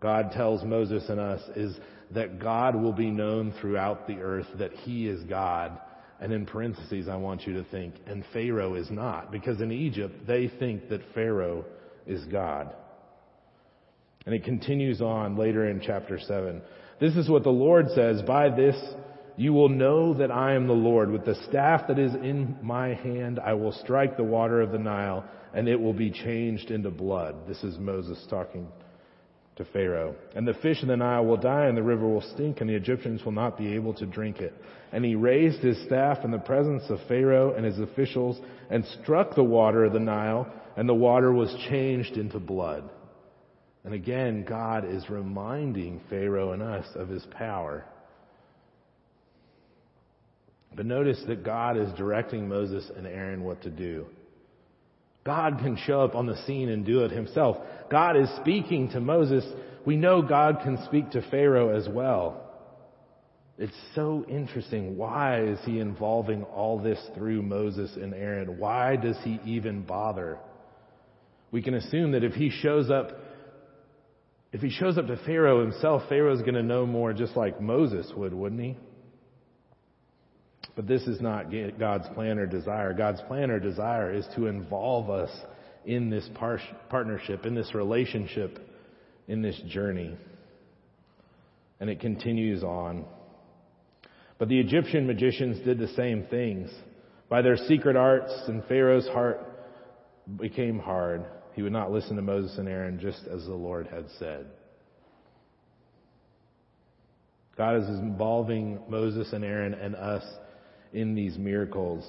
God 0.00 0.32
tells 0.32 0.62
Moses 0.64 1.04
and 1.08 1.20
us, 1.20 1.42
is 1.56 1.76
that 2.12 2.38
God 2.38 2.76
will 2.76 2.92
be 2.92 3.10
known 3.10 3.52
throughout 3.60 4.06
the 4.06 4.18
earth 4.18 4.46
that 4.58 4.72
He 4.72 5.08
is 5.08 5.22
God 5.24 5.78
and 6.20 6.32
in 6.32 6.46
parentheses, 6.46 7.08
I 7.08 7.16
want 7.16 7.46
you 7.46 7.54
to 7.54 7.64
think, 7.64 7.94
and 8.06 8.24
Pharaoh 8.32 8.74
is 8.74 8.90
not. 8.90 9.30
Because 9.30 9.60
in 9.60 9.70
Egypt, 9.70 10.26
they 10.26 10.48
think 10.48 10.88
that 10.88 11.02
Pharaoh 11.14 11.64
is 12.06 12.24
God. 12.24 12.74
And 14.24 14.34
it 14.34 14.44
continues 14.44 15.02
on 15.02 15.36
later 15.36 15.68
in 15.68 15.80
chapter 15.80 16.18
7. 16.18 16.62
This 17.00 17.16
is 17.16 17.28
what 17.28 17.42
the 17.42 17.50
Lord 17.50 17.88
says, 17.94 18.22
by 18.22 18.48
this 18.48 18.76
You 19.36 19.52
will 19.52 19.68
know 19.68 20.14
that 20.14 20.30
I 20.30 20.54
am 20.54 20.66
the 20.66 20.72
Lord. 20.72 21.10
With 21.10 21.26
the 21.26 21.38
staff 21.48 21.86
that 21.88 21.98
is 21.98 22.14
in 22.14 22.56
my 22.62 22.94
hand, 22.94 23.38
I 23.38 23.52
will 23.52 23.72
strike 23.72 24.16
the 24.16 24.24
water 24.24 24.62
of 24.62 24.72
the 24.72 24.78
Nile, 24.78 25.22
and 25.52 25.68
it 25.68 25.78
will 25.78 25.92
be 25.92 26.10
changed 26.10 26.70
into 26.70 26.90
blood. 26.90 27.46
This 27.46 27.62
is 27.62 27.78
Moses 27.78 28.24
talking 28.30 28.68
to 29.56 29.64
Pharaoh. 29.64 30.14
And 30.34 30.46
the 30.46 30.54
fish 30.54 30.82
in 30.82 30.88
the 30.88 30.96
Nile 30.96 31.24
will 31.24 31.38
die, 31.38 31.66
and 31.66 31.76
the 31.76 31.82
river 31.82 32.06
will 32.06 32.22
stink, 32.34 32.60
and 32.60 32.68
the 32.68 32.74
Egyptians 32.74 33.24
will 33.24 33.32
not 33.32 33.58
be 33.58 33.74
able 33.74 33.94
to 33.94 34.06
drink 34.06 34.40
it. 34.40 34.54
And 34.92 35.04
he 35.04 35.14
raised 35.14 35.60
his 35.60 35.82
staff 35.84 36.24
in 36.24 36.30
the 36.30 36.38
presence 36.38 36.84
of 36.88 36.98
Pharaoh 37.08 37.54
and 37.54 37.64
his 37.64 37.78
officials, 37.78 38.38
and 38.70 38.84
struck 39.02 39.34
the 39.34 39.42
water 39.42 39.84
of 39.84 39.92
the 39.92 40.00
Nile, 40.00 40.46
and 40.76 40.88
the 40.88 40.94
water 40.94 41.32
was 41.32 41.54
changed 41.68 42.16
into 42.16 42.38
blood. 42.38 42.88
And 43.84 43.94
again, 43.94 44.44
God 44.46 44.84
is 44.84 45.08
reminding 45.08 46.00
Pharaoh 46.10 46.52
and 46.52 46.62
us 46.62 46.86
of 46.94 47.08
his 47.08 47.24
power. 47.30 47.84
But 50.74 50.86
notice 50.86 51.22
that 51.28 51.44
God 51.44 51.78
is 51.78 51.90
directing 51.96 52.48
Moses 52.48 52.90
and 52.94 53.06
Aaron 53.06 53.42
what 53.42 53.62
to 53.62 53.70
do. 53.70 54.06
God 55.26 55.58
can 55.58 55.76
show 55.76 56.00
up 56.02 56.14
on 56.14 56.26
the 56.26 56.36
scene 56.46 56.68
and 56.68 56.86
do 56.86 57.04
it 57.04 57.10
himself. 57.10 57.56
God 57.90 58.16
is 58.16 58.30
speaking 58.40 58.90
to 58.90 59.00
Moses. 59.00 59.44
We 59.84 59.96
know 59.96 60.22
God 60.22 60.60
can 60.62 60.82
speak 60.84 61.10
to 61.10 61.30
Pharaoh 61.30 61.76
as 61.76 61.88
well. 61.88 62.44
It's 63.58 63.76
so 63.94 64.24
interesting. 64.28 64.96
Why 64.96 65.42
is 65.42 65.58
he 65.64 65.80
involving 65.80 66.44
all 66.44 66.78
this 66.78 66.98
through 67.16 67.42
Moses 67.42 67.90
and 67.96 68.14
Aaron? 68.14 68.58
Why 68.58 68.96
does 68.96 69.16
he 69.24 69.40
even 69.44 69.82
bother? 69.82 70.38
We 71.50 71.62
can 71.62 71.74
assume 71.74 72.12
that 72.12 72.22
if 72.22 72.34
he 72.34 72.50
shows 72.50 72.90
up, 72.90 73.18
if 74.52 74.60
he 74.60 74.70
shows 74.70 74.96
up 74.96 75.08
to 75.08 75.16
Pharaoh 75.24 75.60
himself, 75.60 76.02
Pharaoh's 76.08 76.40
going 76.40 76.54
to 76.54 76.62
know 76.62 76.86
more 76.86 77.12
just 77.12 77.36
like 77.36 77.60
Moses 77.60 78.10
would, 78.16 78.32
wouldn't 78.32 78.60
he? 78.60 78.76
But 80.76 80.86
this 80.86 81.02
is 81.02 81.22
not 81.22 81.46
God's 81.78 82.06
plan 82.14 82.38
or 82.38 82.46
desire. 82.46 82.92
God's 82.92 83.22
plan 83.22 83.50
or 83.50 83.58
desire 83.58 84.12
is 84.12 84.26
to 84.36 84.46
involve 84.46 85.08
us 85.08 85.30
in 85.86 86.10
this 86.10 86.28
par- 86.34 86.60
partnership, 86.90 87.46
in 87.46 87.54
this 87.54 87.74
relationship, 87.74 88.58
in 89.26 89.40
this 89.40 89.58
journey. 89.68 90.16
And 91.80 91.88
it 91.88 92.00
continues 92.00 92.62
on. 92.62 93.06
But 94.38 94.48
the 94.48 94.60
Egyptian 94.60 95.06
magicians 95.06 95.64
did 95.64 95.78
the 95.78 95.88
same 95.88 96.26
things. 96.28 96.70
By 97.30 97.40
their 97.40 97.56
secret 97.56 97.96
arts 97.96 98.32
and 98.46 98.62
Pharaoh's 98.66 99.08
heart 99.08 99.40
became 100.38 100.78
hard. 100.78 101.24
He 101.54 101.62
would 101.62 101.72
not 101.72 101.90
listen 101.90 102.16
to 102.16 102.22
Moses 102.22 102.58
and 102.58 102.68
Aaron 102.68 103.00
just 103.00 103.22
as 103.32 103.46
the 103.46 103.54
Lord 103.54 103.86
had 103.86 104.04
said. 104.18 104.46
God 107.56 107.82
is 107.82 107.88
involving 107.88 108.78
Moses 108.88 109.32
and 109.32 109.42
Aaron 109.42 109.72
and 109.72 109.96
us 109.96 110.22
in 110.96 111.14
these 111.14 111.36
miracles. 111.36 112.04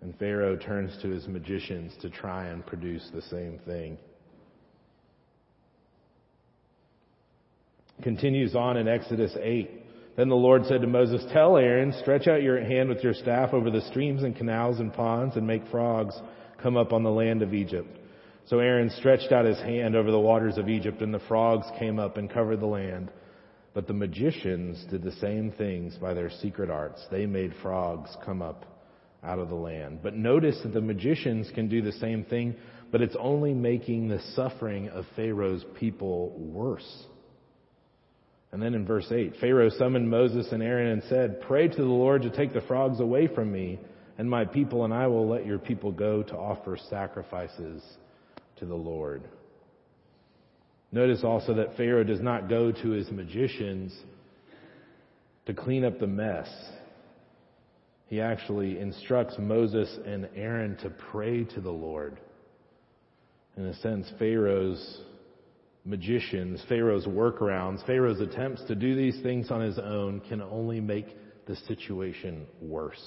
And 0.00 0.16
Pharaoh 0.18 0.56
turns 0.56 0.96
to 1.02 1.08
his 1.08 1.28
magicians 1.28 1.92
to 2.00 2.08
try 2.08 2.46
and 2.46 2.64
produce 2.64 3.08
the 3.12 3.22
same 3.22 3.60
thing. 3.66 3.98
Continues 8.02 8.54
on 8.54 8.76
in 8.78 8.88
Exodus 8.88 9.36
8. 9.38 9.70
Then 10.16 10.28
the 10.28 10.36
Lord 10.36 10.64
said 10.66 10.80
to 10.80 10.86
Moses, 10.86 11.22
Tell 11.32 11.58
Aaron, 11.58 11.92
stretch 12.00 12.26
out 12.26 12.42
your 12.42 12.58
hand 12.64 12.88
with 12.88 13.04
your 13.04 13.14
staff 13.14 13.52
over 13.52 13.70
the 13.70 13.82
streams 13.82 14.22
and 14.22 14.34
canals 14.34 14.80
and 14.80 14.92
ponds 14.92 15.36
and 15.36 15.46
make 15.46 15.66
frogs 15.68 16.14
come 16.62 16.76
up 16.76 16.92
on 16.92 17.02
the 17.02 17.10
land 17.10 17.42
of 17.42 17.52
Egypt. 17.52 17.98
So 18.46 18.60
Aaron 18.60 18.90
stretched 18.90 19.30
out 19.30 19.44
his 19.44 19.58
hand 19.58 19.94
over 19.94 20.10
the 20.10 20.18
waters 20.18 20.56
of 20.56 20.70
Egypt 20.70 21.02
and 21.02 21.12
the 21.12 21.20
frogs 21.28 21.66
came 21.78 21.98
up 21.98 22.16
and 22.16 22.32
covered 22.32 22.60
the 22.60 22.66
land. 22.66 23.10
But 23.78 23.86
the 23.86 23.94
magicians 23.94 24.84
did 24.90 25.04
the 25.04 25.12
same 25.20 25.52
things 25.52 25.96
by 25.98 26.12
their 26.12 26.30
secret 26.30 26.68
arts. 26.68 27.00
They 27.12 27.26
made 27.26 27.52
frogs 27.62 28.10
come 28.26 28.42
up 28.42 28.64
out 29.22 29.38
of 29.38 29.50
the 29.50 29.54
land. 29.54 30.00
But 30.02 30.16
notice 30.16 30.58
that 30.64 30.72
the 30.72 30.80
magicians 30.80 31.48
can 31.54 31.68
do 31.68 31.80
the 31.80 31.92
same 31.92 32.24
thing, 32.24 32.56
but 32.90 33.02
it's 33.02 33.14
only 33.20 33.54
making 33.54 34.08
the 34.08 34.18
suffering 34.34 34.88
of 34.88 35.04
Pharaoh's 35.14 35.64
people 35.78 36.30
worse. 36.36 37.06
And 38.50 38.60
then 38.60 38.74
in 38.74 38.84
verse 38.84 39.12
8, 39.12 39.34
Pharaoh 39.40 39.70
summoned 39.70 40.10
Moses 40.10 40.48
and 40.50 40.60
Aaron 40.60 40.88
and 40.88 41.02
said, 41.08 41.40
Pray 41.42 41.68
to 41.68 41.76
the 41.76 41.84
Lord 41.84 42.22
to 42.22 42.30
take 42.30 42.52
the 42.52 42.62
frogs 42.62 42.98
away 42.98 43.28
from 43.28 43.52
me 43.52 43.78
and 44.18 44.28
my 44.28 44.44
people, 44.44 44.86
and 44.86 44.92
I 44.92 45.06
will 45.06 45.28
let 45.28 45.46
your 45.46 45.60
people 45.60 45.92
go 45.92 46.24
to 46.24 46.36
offer 46.36 46.76
sacrifices 46.90 47.80
to 48.56 48.66
the 48.66 48.74
Lord. 48.74 49.22
Notice 50.90 51.22
also 51.22 51.54
that 51.54 51.76
Pharaoh 51.76 52.04
does 52.04 52.20
not 52.20 52.48
go 52.48 52.72
to 52.72 52.90
his 52.90 53.10
magicians 53.10 53.94
to 55.46 55.54
clean 55.54 55.84
up 55.84 55.98
the 55.98 56.06
mess. 56.06 56.48
He 58.06 58.20
actually 58.20 58.78
instructs 58.78 59.36
Moses 59.38 59.94
and 60.06 60.28
Aaron 60.34 60.76
to 60.78 60.90
pray 60.90 61.44
to 61.44 61.60
the 61.60 61.70
Lord. 61.70 62.18
In 63.56 63.66
a 63.66 63.74
sense, 63.76 64.10
Pharaoh's 64.18 65.02
magicians, 65.84 66.62
Pharaoh's 66.68 67.06
workarounds, 67.06 67.84
Pharaoh's 67.86 68.20
attempts 68.20 68.62
to 68.64 68.74
do 68.74 68.94
these 68.94 69.20
things 69.22 69.50
on 69.50 69.60
his 69.60 69.78
own 69.78 70.20
can 70.20 70.40
only 70.40 70.80
make 70.80 71.16
the 71.46 71.56
situation 71.56 72.46
worse. 72.62 73.02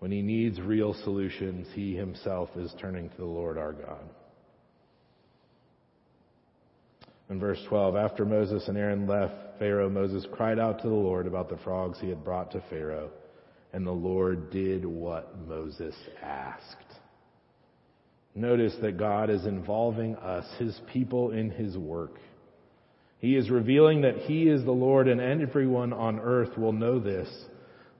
When 0.00 0.10
he 0.10 0.22
needs 0.22 0.60
real 0.60 0.92
solutions, 0.92 1.66
he 1.72 1.94
himself 1.94 2.50
is 2.56 2.74
turning 2.78 3.08
to 3.10 3.16
the 3.16 3.24
Lord 3.24 3.56
our 3.56 3.72
God. 3.72 4.04
In 7.30 7.40
verse 7.40 7.60
12, 7.68 7.96
after 7.96 8.24
Moses 8.24 8.68
and 8.68 8.76
Aaron 8.76 9.06
left 9.06 9.58
Pharaoh, 9.58 9.88
Moses 9.88 10.26
cried 10.32 10.58
out 10.58 10.82
to 10.82 10.88
the 10.88 10.94
Lord 10.94 11.26
about 11.26 11.48
the 11.48 11.56
frogs 11.58 11.98
he 12.00 12.08
had 12.08 12.24
brought 12.24 12.50
to 12.52 12.62
Pharaoh, 12.68 13.10
and 13.72 13.86
the 13.86 13.92
Lord 13.92 14.50
did 14.50 14.84
what 14.84 15.38
Moses 15.48 15.94
asked. 16.22 16.76
Notice 18.34 18.74
that 18.82 18.98
God 18.98 19.30
is 19.30 19.46
involving 19.46 20.16
us, 20.16 20.44
His 20.58 20.78
people, 20.92 21.30
in 21.30 21.50
His 21.50 21.78
work. 21.78 22.18
He 23.18 23.36
is 23.36 23.48
revealing 23.48 24.02
that 24.02 24.18
He 24.18 24.48
is 24.48 24.64
the 24.64 24.72
Lord 24.72 25.08
and 25.08 25.20
everyone 25.20 25.92
on 25.92 26.20
earth 26.20 26.58
will 26.58 26.72
know 26.72 26.98
this, 26.98 27.28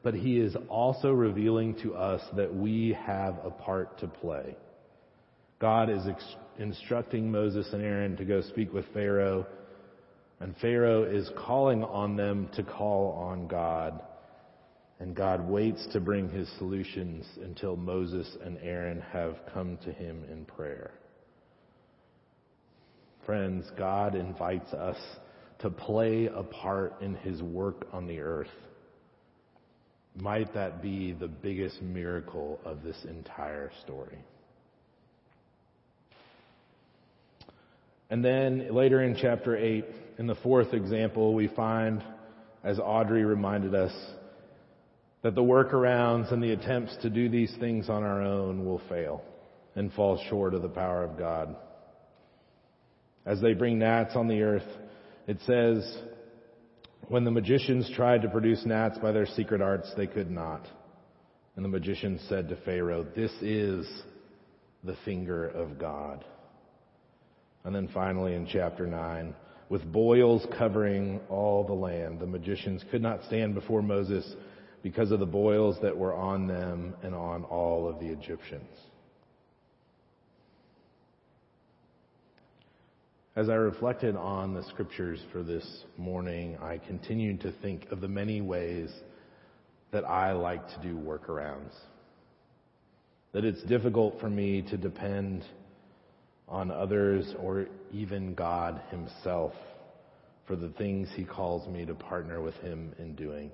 but 0.02 0.12
He 0.12 0.38
is 0.38 0.54
also 0.69 1.12
revealing 1.12 1.76
to 1.83 1.95
us 1.95 2.21
that 2.37 2.54
we 2.54 2.97
have 3.07 3.37
a 3.45 3.50
part 3.50 4.00
to 4.00 4.09
play. 4.09 4.57
God 5.61 5.88
is 5.88 6.04
instructing 6.58 7.30
Moses 7.30 7.68
and 7.73 7.82
Aaron 7.82 8.16
to 8.16 8.25
go 8.25 8.40
speak 8.42 8.73
with 8.73 8.84
Pharaoh, 8.92 9.46
and 10.40 10.54
Pharaoh 10.56 11.04
is 11.04 11.30
calling 11.46 11.84
on 11.84 12.16
them 12.16 12.49
to 12.54 12.62
call 12.62 13.12
on 13.12 13.46
God. 13.46 14.02
And 15.00 15.14
God 15.14 15.49
waits 15.49 15.87
to 15.92 16.00
bring 16.00 16.28
his 16.28 16.49
solutions 16.58 17.26
until 17.42 17.76
Moses 17.76 18.37
and 18.44 18.58
Aaron 18.62 19.02
have 19.12 19.37
come 19.52 19.76
to 19.78 19.92
him 19.92 20.25
in 20.30 20.44
prayer. 20.44 20.92
Friends, 23.26 23.64
God 23.76 24.14
invites 24.14 24.73
us 24.73 24.99
to 25.61 25.70
play 25.70 26.26
a 26.26 26.42
part 26.42 27.00
in 27.00 27.14
his 27.16 27.42
work 27.42 27.87
on 27.92 28.06
the 28.06 28.20
earth. 28.20 28.49
Might 30.16 30.54
that 30.54 30.82
be 30.82 31.12
the 31.12 31.28
biggest 31.28 31.82
miracle 31.82 32.61
of 32.64 32.82
this 32.82 33.04
entire 33.08 33.73
story? 33.82 34.18
And 38.14 38.25
then 38.25 38.73
later 38.73 39.02
in 39.02 39.16
chapter 39.21 39.56
8, 39.56 39.85
in 40.18 40.28
the 40.28 40.37
fourth 40.37 40.73
example, 40.73 41.35
we 41.35 41.49
find, 41.49 42.00
as 42.62 42.78
Audrey 42.78 43.25
reminded 43.25 43.75
us, 43.75 43.92
that 45.23 45.35
the 45.35 45.42
workarounds 45.42 46.33
and 46.33 46.40
the 46.40 46.52
attempts 46.52 46.97
to 47.02 47.11
do 47.11 47.28
these 47.28 47.52
things 47.59 47.88
on 47.88 48.04
our 48.04 48.23
own 48.23 48.64
will 48.64 48.80
fail 48.88 49.21
and 49.75 49.92
fall 49.94 50.23
short 50.28 50.54
of 50.54 50.62
the 50.62 50.68
power 50.68 51.02
of 51.02 51.18
God. 51.18 51.56
As 53.26 53.40
they 53.40 53.52
bring 53.52 53.80
gnats 53.80 54.14
on 54.14 54.28
the 54.28 54.42
earth, 54.42 54.68
it 55.26 55.38
says, 55.44 55.99
when 57.09 57.25
the 57.25 57.33
magicians 57.33 57.90
tried 57.97 58.23
to 58.23 58.28
produce 58.28 58.64
gnats 58.64 58.97
by 58.99 59.11
their 59.11 59.26
secret 59.26 59.61
arts, 59.61 59.92
they 59.97 60.06
could 60.06 60.30
not. 60.30 60.64
And 61.56 61.64
the 61.64 61.68
magicians 61.68 62.25
said 62.28 62.49
to 62.50 62.56
Pharaoh, 62.64 63.04
this 63.16 63.33
is 63.42 63.90
the 64.85 64.94
finger 65.04 65.49
of 65.49 65.80
God. 65.80 66.25
And 67.64 67.75
then 67.75 67.88
finally 67.94 68.35
in 68.35 68.47
chapter 68.47 68.87
9, 68.87 69.35
with 69.71 69.90
boils 69.90 70.47
covering 70.59 71.21
all 71.28 71.64
the 71.64 71.73
land, 71.73 72.21
the 72.21 72.26
magicians 72.26 72.85
could 72.90 73.02
not 73.02 73.25
stand 73.25 73.54
before 73.54 73.83
Moses 73.83 74.35
because 74.83 75.11
of 75.11 75.18
the 75.18 75.26
boils 75.26 75.76
that 75.80 75.97
were 75.97 76.14
on 76.14 76.47
them 76.47 76.94
and 77.02 77.14
on 77.14 77.44
all 77.44 77.88
of 77.88 77.99
the 77.99 78.06
Egyptians. 78.06 78.68
As 83.37 83.49
I 83.49 83.54
reflected 83.54 84.14
on 84.14 84.54
the 84.54 84.62
scriptures 84.64 85.21
for 85.33 85.42
this 85.42 85.66
morning, 85.97 86.56
I 86.62 86.78
continued 86.78 87.40
to 87.40 87.52
think 87.62 87.87
of 87.90 88.00
the 88.00 88.06
many 88.06 88.40
ways 88.40 88.90
that 89.90 90.04
I 90.04 90.33
like 90.33 90.64
to 90.68 90.83
do 90.83 90.94
workarounds. 90.97 91.73
That 93.33 93.44
it's 93.44 93.62
difficult 93.64 94.21
for 94.21 94.30
me 94.30 94.62
to 94.71 94.76
depend 94.76 95.44
on 96.48 96.70
others 96.70 97.34
or 97.38 97.66
even 97.92 98.34
God 98.34 98.80
Himself 98.90 99.52
for 100.46 100.56
the 100.56 100.68
things 100.70 101.08
He 101.14 101.24
calls 101.24 101.66
me 101.68 101.84
to 101.86 101.94
partner 101.94 102.40
with 102.42 102.54
Him 102.56 102.92
in 102.98 103.14
doing. 103.14 103.50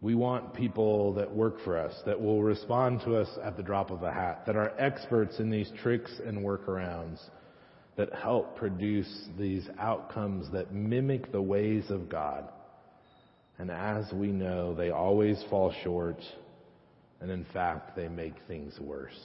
We 0.00 0.16
want 0.16 0.54
people 0.54 1.14
that 1.14 1.32
work 1.32 1.60
for 1.62 1.78
us, 1.78 1.94
that 2.06 2.20
will 2.20 2.42
respond 2.42 3.02
to 3.04 3.16
us 3.16 3.28
at 3.44 3.56
the 3.56 3.62
drop 3.62 3.90
of 3.90 4.02
a 4.02 4.10
hat, 4.10 4.44
that 4.46 4.56
are 4.56 4.72
experts 4.78 5.38
in 5.38 5.48
these 5.48 5.70
tricks 5.80 6.10
and 6.26 6.38
workarounds, 6.38 7.20
that 7.96 8.12
help 8.14 8.56
produce 8.56 9.28
these 9.38 9.68
outcomes 9.78 10.50
that 10.52 10.72
mimic 10.74 11.30
the 11.30 11.40
ways 11.40 11.84
of 11.90 12.08
God. 12.08 12.48
And 13.58 13.70
as 13.70 14.12
we 14.12 14.28
know, 14.28 14.74
they 14.74 14.90
always 14.90 15.40
fall 15.48 15.72
short, 15.84 16.18
and 17.20 17.30
in 17.30 17.44
fact, 17.52 17.94
they 17.94 18.08
make 18.08 18.34
things 18.48 18.74
worse. 18.80 19.20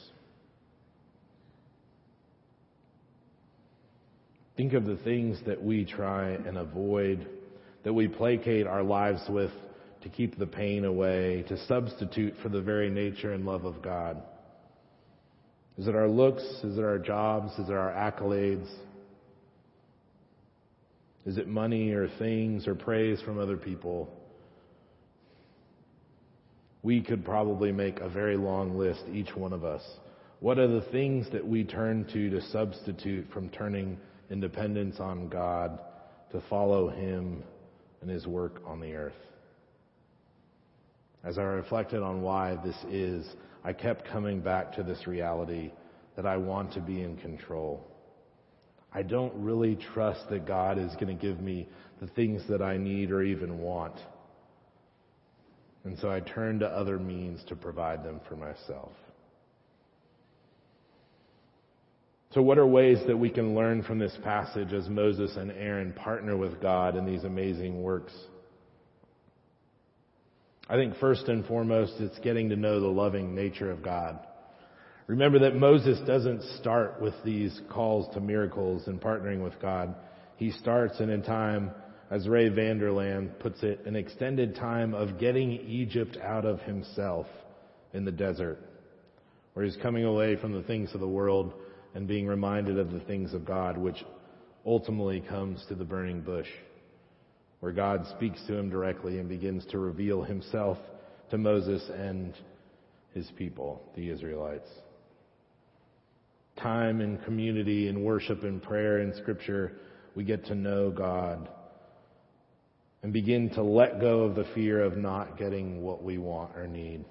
Think 4.58 4.74
of 4.74 4.86
the 4.86 4.98
things 4.98 5.40
that 5.46 5.64
we 5.64 5.86
try 5.86 6.32
and 6.32 6.58
avoid, 6.58 7.28
that 7.84 7.94
we 7.94 8.08
placate 8.08 8.66
our 8.66 8.84
lives 8.84 9.22
with 9.30 9.52
to 10.02 10.10
keep 10.10 10.38
the 10.38 10.48
pain 10.48 10.84
away, 10.84 11.46
to 11.48 11.64
substitute 11.68 12.34
for 12.42 12.50
the 12.50 12.62
very 12.62 12.90
nature 12.90 13.34
and 13.34 13.46
love 13.46 13.66
of 13.66 13.84
God? 13.84 14.22
Is 15.78 15.88
it 15.88 15.96
our 15.96 16.08
looks? 16.08 16.42
Is 16.64 16.80
it 16.80 16.84
our 16.84 16.98
jobs? 16.98 17.54
Is 17.60 17.70
it 17.70 17.74
our 17.74 17.92
accolades? 17.92 18.68
Is 21.28 21.38
it 21.38 21.48
money 21.48 21.92
or 21.92 22.10
things 22.18 22.68
or 22.68 22.74
praise 22.74 23.22
from 23.22 23.38
other 23.38 23.58
people? 23.58 24.10
We 26.82 27.02
could 27.02 27.24
probably 27.24 27.72
make 27.72 28.00
a 28.00 28.10
very 28.10 28.38
long 28.38 28.78
list, 28.78 29.04
each 29.14 29.36
one 29.36 29.54
of 29.54 29.64
us. 29.64 29.84
What 30.40 30.58
are 30.58 30.68
the 30.68 30.88
things 30.92 31.28
that 31.32 31.46
we 31.46 31.64
turn 31.64 32.06
to 32.14 32.30
to 32.32 32.42
substitute 32.50 33.28
from 33.34 33.50
turning 33.50 33.98
independence 34.30 35.00
on 35.00 35.30
God 35.30 35.80
to 36.32 36.42
follow 36.50 36.90
Him 36.90 37.44
and 38.02 38.10
His 38.10 38.28
work 38.28 38.62
on 38.66 38.80
the 38.80 38.94
earth? 38.94 39.14
As 41.24 41.38
I 41.38 41.44
reflected 41.44 42.02
on 42.02 42.22
why 42.22 42.58
this 42.64 42.78
is, 42.90 43.28
I 43.64 43.74
kept 43.74 44.08
coming 44.08 44.40
back 44.40 44.74
to 44.76 44.84
this 44.84 45.08
reality 45.08 45.72
that 46.16 46.26
I 46.26 46.38
want 46.38 46.74
to 46.74 46.80
be 46.80 47.02
in 47.02 47.18
control. 47.18 47.86
I 48.94 49.04
don't 49.04 49.34
really 49.36 49.76
trust 49.94 50.30
that 50.30 50.48
God 50.48 50.78
is 50.78 50.94
going 50.94 51.08
to 51.08 51.22
give 51.22 51.42
me 51.42 51.68
the 52.00 52.08
things 52.08 52.42
that 52.50 52.62
I 52.62 52.78
need 52.78 53.12
or 53.12 53.24
even 53.24 53.60
want. 53.60 53.96
And 55.84 55.98
so 56.00 56.10
I 56.10 56.20
turn 56.20 56.60
to 56.60 56.68
other 56.68 56.98
means 56.98 57.44
to 57.50 57.56
provide 57.56 58.04
them 58.04 58.20
for 58.28 58.36
myself. 58.36 58.92
So 62.38 62.44
what 62.44 62.60
are 62.60 62.68
ways 62.68 63.00
that 63.08 63.18
we 63.18 63.32
can 63.32 63.56
learn 63.56 63.82
from 63.82 63.98
this 63.98 64.16
passage 64.24 64.72
as 64.72 64.88
Moses 64.88 65.36
and 65.38 65.50
Aaron 65.50 65.92
partner 65.92 66.38
with 66.38 66.62
God 66.62 66.96
in 66.96 67.04
these 67.04 67.24
amazing 67.24 67.82
works? 67.82 68.14
I 70.70 70.76
think 70.76 70.98
first 70.98 71.30
and 71.30 71.44
foremost, 71.48 71.94
it's 71.98 72.20
getting 72.20 72.50
to 72.50 72.56
know 72.56 72.80
the 72.80 72.86
loving 72.86 73.34
nature 73.34 73.72
of 73.72 73.82
God. 73.82 74.20
Remember 75.08 75.40
that 75.40 75.56
Moses 75.56 75.98
doesn't 76.06 76.44
start 76.60 77.02
with 77.02 77.16
these 77.26 77.60
calls 77.72 78.14
to 78.14 78.20
miracles 78.20 78.84
and 78.86 79.02
partnering 79.02 79.44
with 79.44 79.60
God. 79.60 79.96
He 80.36 80.52
starts 80.52 81.00
and 81.00 81.10
in 81.10 81.24
time, 81.24 81.72
as 82.12 82.28
Ray 82.28 82.50
Vander 82.50 82.92
Laan 82.92 83.32
puts 83.40 83.64
it, 83.64 83.84
an 83.88 83.96
extended 83.96 84.54
time 84.54 84.94
of 84.94 85.18
getting 85.18 85.54
Egypt 85.54 86.20
out 86.22 86.46
of 86.46 86.62
himself 86.62 87.26
in 87.96 88.06
the 88.06 88.12
desert, 88.12 88.60
where 89.56 89.66
he's 89.66 89.78
coming 89.78 90.06
away 90.06 90.36
from 90.36 90.52
the 90.52 90.62
things 90.62 90.94
of 90.94 91.00
the 91.00 91.08
world 91.08 91.52
and 91.98 92.08
being 92.08 92.28
reminded 92.28 92.78
of 92.78 92.92
the 92.92 93.00
things 93.00 93.34
of 93.34 93.44
God, 93.44 93.76
which 93.76 94.06
ultimately 94.68 95.20
comes 95.20 95.66
to 95.68 95.74
the 95.74 95.84
burning 95.84 96.22
bush 96.22 96.46
where 97.60 97.72
God 97.72 98.06
speaks 98.16 98.40
to 98.46 98.56
him 98.56 98.70
directly 98.70 99.18
and 99.18 99.28
begins 99.28 99.66
to 99.72 99.80
reveal 99.80 100.22
himself 100.22 100.78
to 101.32 101.40
Moses 101.40 101.84
and 101.90 102.36
his 103.16 103.28
people, 103.36 103.82
the 103.96 104.12
Israelites. 104.12 104.70
Time 106.62 107.02
and 107.02 107.20
community 107.26 107.88
and 107.88 108.06
worship 108.06 108.44
and 108.44 108.62
prayer 108.62 109.00
and 109.00 109.16
scripture, 109.16 109.72
we 110.14 110.24
get 110.24 110.46
to 110.46 110.54
know 110.54 110.92
God 110.92 111.50
and 113.02 113.12
begin 113.12 113.50
to 113.56 113.64
let 113.64 114.00
go 114.00 114.22
of 114.22 114.36
the 114.36 114.46
fear 114.54 114.84
of 114.84 114.98
not 114.98 115.36
getting 115.40 115.82
what 115.82 116.04
we 116.04 116.20
want 116.20 116.56
or 116.56 116.68
need. 116.68 117.04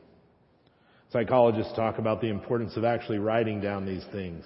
Psychologists 1.11 1.73
talk 1.75 1.99
about 1.99 2.21
the 2.21 2.29
importance 2.29 2.77
of 2.77 2.85
actually 2.85 3.19
writing 3.19 3.61
down 3.61 3.85
these 3.85 4.05
things, 4.13 4.45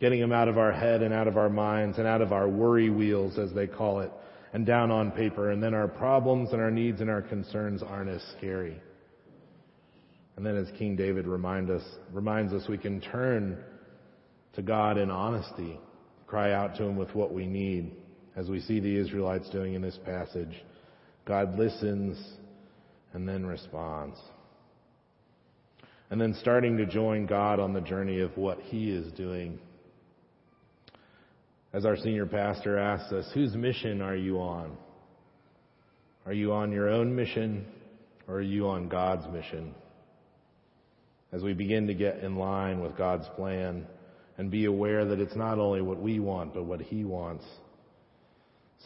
getting 0.00 0.20
them 0.20 0.32
out 0.32 0.48
of 0.48 0.58
our 0.58 0.72
head 0.72 1.02
and 1.02 1.14
out 1.14 1.28
of 1.28 1.36
our 1.36 1.48
minds 1.48 1.98
and 1.98 2.06
out 2.06 2.20
of 2.20 2.32
our 2.32 2.48
worry 2.48 2.90
wheels, 2.90 3.38
as 3.38 3.52
they 3.52 3.66
call 3.66 4.00
it, 4.00 4.10
and 4.52 4.66
down 4.66 4.90
on 4.90 5.10
paper, 5.10 5.50
and 5.50 5.62
then 5.62 5.74
our 5.74 5.88
problems 5.88 6.52
and 6.52 6.60
our 6.60 6.70
needs 6.70 7.00
and 7.00 7.10
our 7.10 7.22
concerns 7.22 7.82
aren't 7.82 8.10
as 8.10 8.22
scary. 8.36 8.80
And 10.36 10.44
then 10.44 10.56
as 10.56 10.68
King 10.78 10.96
David 10.96 11.26
remind 11.26 11.70
us, 11.70 11.82
reminds 12.12 12.52
us, 12.52 12.68
we 12.68 12.78
can 12.78 13.00
turn 13.00 13.58
to 14.54 14.62
God 14.62 14.98
in 14.98 15.10
honesty, 15.10 15.78
cry 16.26 16.52
out 16.52 16.76
to 16.76 16.84
Him 16.84 16.96
with 16.96 17.14
what 17.14 17.32
we 17.32 17.46
need, 17.46 17.92
as 18.36 18.48
we 18.48 18.60
see 18.60 18.80
the 18.80 18.96
Israelites 18.96 19.48
doing 19.50 19.74
in 19.74 19.82
this 19.82 19.98
passage. 20.04 20.64
God 21.24 21.56
listens 21.58 22.18
and 23.12 23.28
then 23.28 23.46
responds. 23.46 24.18
And 26.10 26.20
then 26.20 26.36
starting 26.40 26.76
to 26.76 26.86
join 26.86 27.26
God 27.26 27.60
on 27.60 27.72
the 27.72 27.80
journey 27.80 28.20
of 28.20 28.36
what 28.36 28.58
He 28.60 28.90
is 28.90 29.12
doing 29.12 29.58
as 31.74 31.84
our 31.84 31.96
senior 31.96 32.24
pastor 32.24 32.78
asks 32.78 33.12
us, 33.12 33.28
whose 33.34 33.52
mission 33.54 34.00
are 34.00 34.14
you 34.14 34.38
on? 34.38 34.76
Are 36.24 36.32
you 36.32 36.52
on 36.52 36.70
your 36.70 36.88
own 36.88 37.14
mission 37.14 37.66
or 38.28 38.36
are 38.36 38.42
you 38.42 38.68
on 38.68 38.88
God's 38.88 39.26
mission? 39.32 39.74
As 41.32 41.42
we 41.42 41.52
begin 41.52 41.88
to 41.88 41.94
get 41.94 42.20
in 42.20 42.36
line 42.36 42.80
with 42.80 42.96
God's 42.96 43.26
plan 43.34 43.88
and 44.38 44.52
be 44.52 44.66
aware 44.66 45.04
that 45.04 45.18
it's 45.18 45.34
not 45.34 45.58
only 45.58 45.82
what 45.82 46.00
we 46.00 46.20
want, 46.20 46.54
but 46.54 46.62
what 46.62 46.80
He 46.80 47.04
wants, 47.04 47.44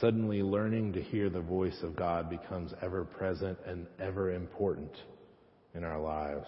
suddenly 0.00 0.42
learning 0.42 0.94
to 0.94 1.02
hear 1.02 1.28
the 1.28 1.42
voice 1.42 1.78
of 1.82 1.94
God 1.94 2.30
becomes 2.30 2.72
ever 2.80 3.04
present 3.04 3.58
and 3.66 3.86
ever 4.00 4.32
important 4.32 4.92
in 5.74 5.84
our 5.84 6.00
lives. 6.00 6.46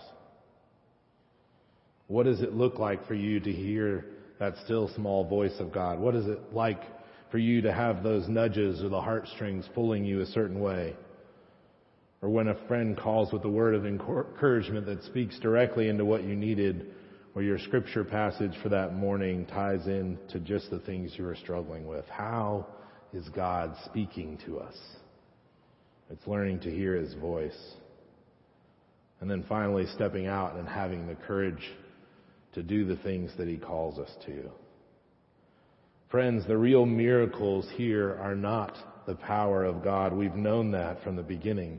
What 2.06 2.24
does 2.24 2.40
it 2.40 2.54
look 2.54 2.78
like 2.78 3.06
for 3.06 3.14
you 3.14 3.40
to 3.40 3.52
hear 3.52 4.06
that 4.40 4.54
still 4.64 4.88
small 4.96 5.24
voice 5.24 5.54
of 5.60 5.72
God? 5.72 6.00
What 6.00 6.16
is 6.16 6.26
it 6.26 6.52
like 6.52 6.82
for 7.30 7.38
you 7.38 7.60
to 7.62 7.72
have 7.72 8.02
those 8.02 8.28
nudges 8.28 8.82
or 8.82 8.88
the 8.88 9.00
heartstrings 9.00 9.68
pulling 9.74 10.04
you 10.04 10.22
a 10.22 10.26
certain 10.26 10.58
way? 10.58 10.96
Or 12.22 12.28
when 12.28 12.48
a 12.48 12.66
friend 12.66 12.98
calls 12.98 13.32
with 13.32 13.44
a 13.44 13.48
word 13.48 13.74
of 13.74 13.86
encouragement 13.86 14.86
that 14.86 15.04
speaks 15.04 15.38
directly 15.38 15.88
into 15.88 16.04
what 16.04 16.24
you 16.24 16.34
needed, 16.34 16.86
or 17.34 17.42
your 17.42 17.58
scripture 17.58 18.04
passage 18.04 18.52
for 18.62 18.68
that 18.70 18.94
morning 18.94 19.46
ties 19.46 19.86
in 19.86 20.18
to 20.30 20.40
just 20.40 20.68
the 20.70 20.80
things 20.80 21.12
you 21.16 21.26
are 21.26 21.36
struggling 21.36 21.86
with. 21.86 22.04
How 22.08 22.66
is 23.14 23.28
God 23.28 23.76
speaking 23.84 24.38
to 24.46 24.58
us? 24.58 24.76
It's 26.10 26.26
learning 26.26 26.60
to 26.60 26.70
hear 26.70 26.96
His 26.96 27.14
voice. 27.14 27.56
And 29.20 29.30
then 29.30 29.44
finally 29.48 29.86
stepping 29.94 30.26
out 30.26 30.56
and 30.56 30.68
having 30.68 31.06
the 31.06 31.14
courage 31.14 31.62
to 32.54 32.62
do 32.62 32.84
the 32.84 32.96
things 32.96 33.30
that 33.38 33.48
He 33.48 33.56
calls 33.56 33.98
us 33.98 34.10
to. 34.26 34.50
Friends, 36.10 36.46
the 36.46 36.58
real 36.58 36.86
miracles 36.86 37.68
here 37.76 38.18
are 38.20 38.34
not 38.34 38.76
the 39.06 39.14
power 39.14 39.64
of 39.64 39.84
God. 39.84 40.12
We've 40.12 40.34
known 40.34 40.72
that 40.72 41.02
from 41.04 41.16
the 41.16 41.22
beginning 41.22 41.78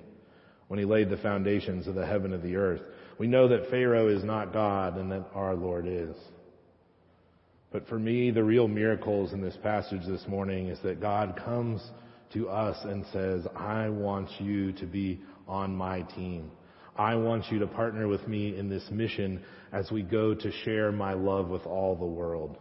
when 0.68 0.80
He 0.80 0.86
laid 0.86 1.10
the 1.10 1.18
foundations 1.18 1.88
of 1.88 1.96
the 1.96 2.06
heaven 2.06 2.32
and 2.32 2.42
the 2.42 2.56
earth. 2.56 2.82
We 3.18 3.28
know 3.28 3.50
that 3.50 3.70
Pharaoh 3.70 4.08
is 4.08 4.24
not 4.24 4.54
God 4.54 4.98
and 4.98 5.12
that 5.12 5.28
our 5.34 5.54
Lord 5.54 5.86
is. 5.86 6.16
But 7.72 7.88
for 7.88 8.00
me, 8.00 8.32
the 8.32 8.44
real 8.44 8.68
miracles 8.68 9.34
in 9.34 9.42
this 9.42 9.58
passage 9.64 10.02
this 10.08 10.26
morning 10.28 10.68
is 10.68 10.80
that 10.84 11.02
God 11.02 11.40
comes 11.44 11.82
to 12.34 12.50
us 12.50 12.78
and 12.84 13.06
says, 13.12 13.46
I 13.56 13.90
want 13.90 14.30
you 14.40 14.72
to 14.74 14.86
be 14.86 15.22
on 15.48 15.76
my 15.76 16.02
team. 16.02 16.52
I 17.02 17.16
want 17.16 17.52
you 17.52 17.58
to 17.58 17.66
partner 17.66 18.08
with 18.08 18.28
me 18.28 18.56
in 18.56 18.70
this 18.70 18.88
mission 18.92 19.42
as 19.74 19.90
we 19.90 20.04
go 20.04 20.36
to 20.36 20.52
share 20.64 20.92
my 20.92 21.14
love 21.14 21.50
with 21.50 21.66
all 21.66 21.96
the 21.96 22.06
world. 22.06 22.58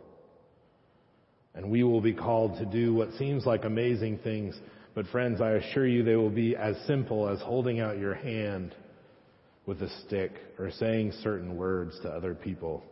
And 1.55 1.71
we 1.71 1.83
will 1.83 2.01
be 2.01 2.15
called 2.15 2.57
to 2.57 2.65
do 2.65 2.95
what 2.95 3.13
seems 3.19 3.45
like 3.45 3.67
amazing 3.67 4.21
things, 4.25 4.59
but 4.95 5.07
friends, 5.09 5.43
I 5.43 5.51
assure 5.53 5.87
you 5.87 6.03
they 6.03 6.17
will 6.17 6.31
be 6.31 6.57
as 6.57 6.75
simple 6.87 7.29
as 7.29 7.39
holding 7.43 7.81
out 7.81 7.99
your 7.99 8.15
hand 8.15 8.75
with 9.67 9.83
a 9.83 9.91
stick 10.07 10.33
or 10.59 10.71
saying 10.71 11.13
certain 11.23 11.59
words 11.59 12.01
to 12.01 12.09
other 12.09 12.35
people. 12.35 12.83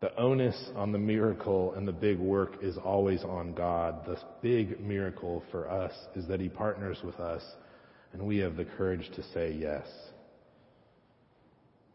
The 0.00 0.16
onus 0.16 0.70
on 0.74 0.92
the 0.92 0.98
miracle 0.98 1.74
and 1.74 1.86
the 1.86 1.92
big 1.92 2.18
work 2.18 2.54
is 2.62 2.78
always 2.78 3.22
on 3.22 3.52
God. 3.52 4.06
The 4.06 4.16
big 4.40 4.80
miracle 4.80 5.42
for 5.50 5.68
us 5.68 5.92
is 6.16 6.26
that 6.28 6.40
He 6.40 6.48
partners 6.48 6.96
with 7.04 7.20
us 7.20 7.42
and 8.12 8.22
we 8.22 8.38
have 8.38 8.56
the 8.56 8.64
courage 8.64 9.10
to 9.16 9.22
say 9.34 9.52
yes. 9.52 9.86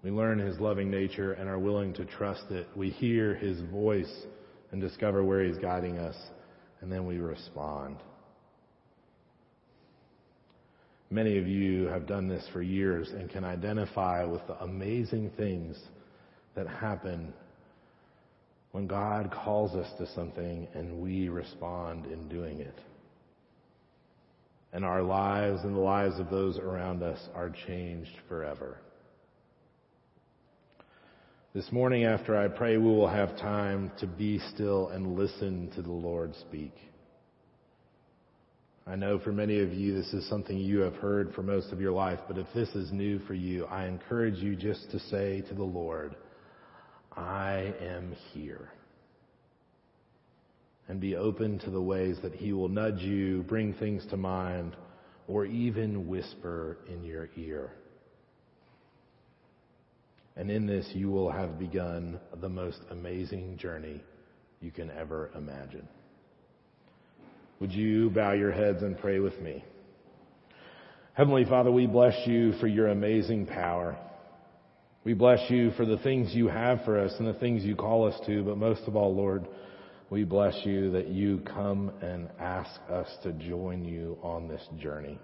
We 0.03 0.12
learn 0.12 0.39
His 0.39 0.60
loving 0.60 0.89
nature 0.89 1.34
and 1.34 1.49
are 1.49 1.60
willing 1.60 1.93
to 1.95 2.06
trust 2.06 2.51
it. 2.51 2.67
We 2.75 2.89
hear 2.89 3.36
His 3.36 3.62
voice 3.71 4.25
and 4.71 4.82
discover 4.82 5.23
where 5.23 5.43
He's 5.43 5.58
guiding 5.58 5.97
us. 5.97 6.15
and 6.82 6.91
then 6.91 7.08
we 7.08 7.17
respond. 7.17 7.97
Many 11.10 11.38
of 11.38 11.47
you 11.47 11.86
have 11.86 12.06
done 12.06 12.27
this 12.27 12.45
for 12.51 12.62
years 12.62 13.10
and 13.10 13.30
can 13.30 13.43
identify 13.43 14.23
with 14.25 14.45
the 14.45 14.62
amazing 14.62 15.32
things 15.38 15.77
that 16.56 16.67
happen 16.67 17.34
when 18.73 18.88
God 18.88 19.32
calls 19.32 19.73
us 19.73 19.88
to 19.97 20.08
something 20.13 20.67
and 20.75 20.99
we 21.01 21.30
respond 21.30 22.06
in 22.06 22.27
doing 22.27 22.60
it. 22.60 22.77
And 24.73 24.84
our 24.84 25.01
lives 25.01 25.62
and 25.63 25.75
the 25.75 25.80
lives 25.80 26.19
of 26.19 26.30
those 26.30 26.58
around 26.58 27.01
us 27.03 27.19
are 27.34 27.49
changed 27.67 28.12
forever. 28.27 28.77
This 31.53 31.71
morning 31.71 32.03
after 32.03 32.38
I 32.38 32.49
pray, 32.49 32.77
we 32.77 32.86
will 32.86 33.08
have 33.08 33.38
time 33.38 33.91
to 33.99 34.06
be 34.06 34.39
still 34.53 34.89
and 34.89 35.17
listen 35.17 35.71
to 35.75 35.82
the 35.82 35.91
Lord 35.91 36.36
speak. 36.36 36.73
I 38.86 38.95
know 38.95 39.19
for 39.19 39.32
many 39.32 39.60
of 39.60 39.73
you 39.73 39.95
this 39.95 40.13
is 40.13 40.30
something 40.30 40.58
you 40.58 40.80
have 40.80 40.95
heard 40.95 41.34
for 41.34 41.43
most 41.43 41.73
of 41.73 41.82
your 41.82 41.91
life, 41.91 42.19
but 42.27 42.38
if 42.38 42.47
this 42.53 42.69
is 42.69 42.91
new 42.91 43.19
for 43.19 43.34
you, 43.34 43.65
I 43.65 43.88
encourage 43.88 44.38
you 44.38 44.56
just 44.56 44.91
to 44.91 44.99
say 44.99 45.41
to 45.49 45.53
the 45.53 45.63
Lord, 45.63 46.15
I 47.12 47.73
am 47.82 48.15
here. 48.34 48.71
And 50.89 51.02
be 51.02 51.15
open 51.15 51.60
to 51.60 51.69
the 51.69 51.82
ways 51.82 52.17
that 52.23 52.34
He 52.34 52.54
will 52.54 52.69
nudge 52.69 53.02
you, 53.02 53.43
bring 53.43 53.73
things 53.73 54.06
to 54.10 54.17
mind, 54.17 54.76
or 55.28 55.45
even 55.45 56.08
whisper 56.08 56.78
in 56.88 57.04
your 57.04 57.30
ear. 57.36 57.71
And 60.38 60.50
in 60.52 60.67
this, 60.67 60.88
you 60.93 61.10
will 61.10 61.32
have 61.32 61.60
begun 61.60 62.19
the 62.39 62.47
most 62.47 62.80
amazing 62.91 63.58
journey 63.58 64.02
you 64.62 64.71
can 64.71 64.91
ever 64.91 65.32
imagine. 65.36 65.88
Would 67.60 67.71
you 67.71 68.12
bow 68.12 68.34
your 68.34 68.52
heads 68.52 68.84
and 68.84 68.97
pray 68.97 69.19
with 69.19 69.39
me? 69.41 69.65
Heavenly 71.13 71.45
Father, 71.45 71.71
we 71.71 71.88
bless 71.88 72.15
you 72.28 72.54
for 72.60 72.67
your 72.67 72.89
amazing 72.89 73.47
power. 73.47 73.97
We 75.04 75.15
bless 75.15 75.50
you 75.50 75.71
for 75.71 75.86
the 75.86 75.97
things 75.97 76.36
you 76.36 76.47
have 76.47 76.86
for 76.86 77.00
us 77.00 77.13
and 77.17 77.28
the 77.28 77.39
things 77.39 77.63
you 77.63 77.76
call 77.76 78.08
us 78.08 78.19
to, 78.28 78.43
but 78.43 78.58
most 78.58 78.82
of 78.86 78.95
all, 78.95 79.15
Lord, 79.15 79.47
we 80.09 80.23
bless 80.23 80.55
you 80.63 80.91
that 80.91 81.07
you 81.07 81.41
come 81.53 81.91
and 82.01 82.29
ask 82.39 82.79
us 82.89 83.07
to 83.23 83.33
join 83.33 83.83
you 83.83 84.17
on 84.21 84.47
this 84.47 84.65
journey. 84.79 85.19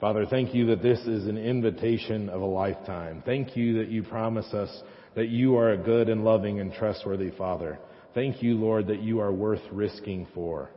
Father, 0.00 0.26
thank 0.26 0.52
you 0.52 0.66
that 0.66 0.82
this 0.82 0.98
is 1.00 1.28
an 1.28 1.38
invitation 1.38 2.28
of 2.28 2.40
a 2.40 2.46
lifetime. 2.46 3.22
Thank 3.24 3.56
you 3.56 3.78
that 3.78 3.88
you 3.88 4.02
promise 4.02 4.52
us 4.52 4.82
that 5.14 5.28
you 5.28 5.56
are 5.56 5.70
a 5.70 5.78
good 5.78 6.08
and 6.08 6.24
loving 6.24 6.58
and 6.58 6.72
trustworthy 6.72 7.30
Father. 7.30 7.78
Thank 8.12 8.42
you, 8.42 8.54
Lord, 8.54 8.88
that 8.88 9.00
you 9.00 9.20
are 9.20 9.32
worth 9.32 9.62
risking 9.70 10.26
for. 10.34 10.70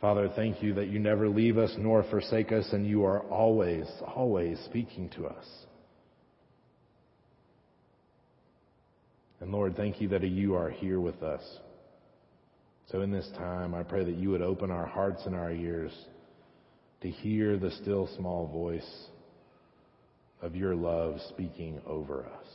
Father, 0.00 0.30
thank 0.34 0.62
you 0.62 0.74
that 0.74 0.88
you 0.88 0.98
never 0.98 1.28
leave 1.28 1.58
us 1.58 1.72
nor 1.78 2.02
forsake 2.10 2.50
us 2.50 2.68
and 2.72 2.86
you 2.86 3.04
are 3.04 3.20
always, 3.20 3.86
always 4.14 4.58
speaking 4.64 5.08
to 5.10 5.26
us. 5.26 5.46
And 9.40 9.52
Lord, 9.52 9.76
thank 9.76 10.00
you 10.00 10.08
that 10.08 10.22
you 10.22 10.54
are 10.54 10.70
here 10.70 11.00
with 11.00 11.22
us. 11.22 11.42
So 12.90 13.02
in 13.02 13.10
this 13.10 13.28
time, 13.36 13.74
I 13.74 13.82
pray 13.82 14.04
that 14.04 14.16
you 14.16 14.30
would 14.30 14.42
open 14.42 14.70
our 14.70 14.86
hearts 14.86 15.22
and 15.26 15.34
our 15.34 15.52
ears 15.52 15.92
to 17.02 17.10
hear 17.10 17.56
the 17.56 17.70
still 17.82 18.08
small 18.16 18.46
voice 18.48 19.06
of 20.42 20.56
your 20.56 20.74
love 20.74 21.20
speaking 21.28 21.80
over 21.86 22.24
us. 22.24 22.46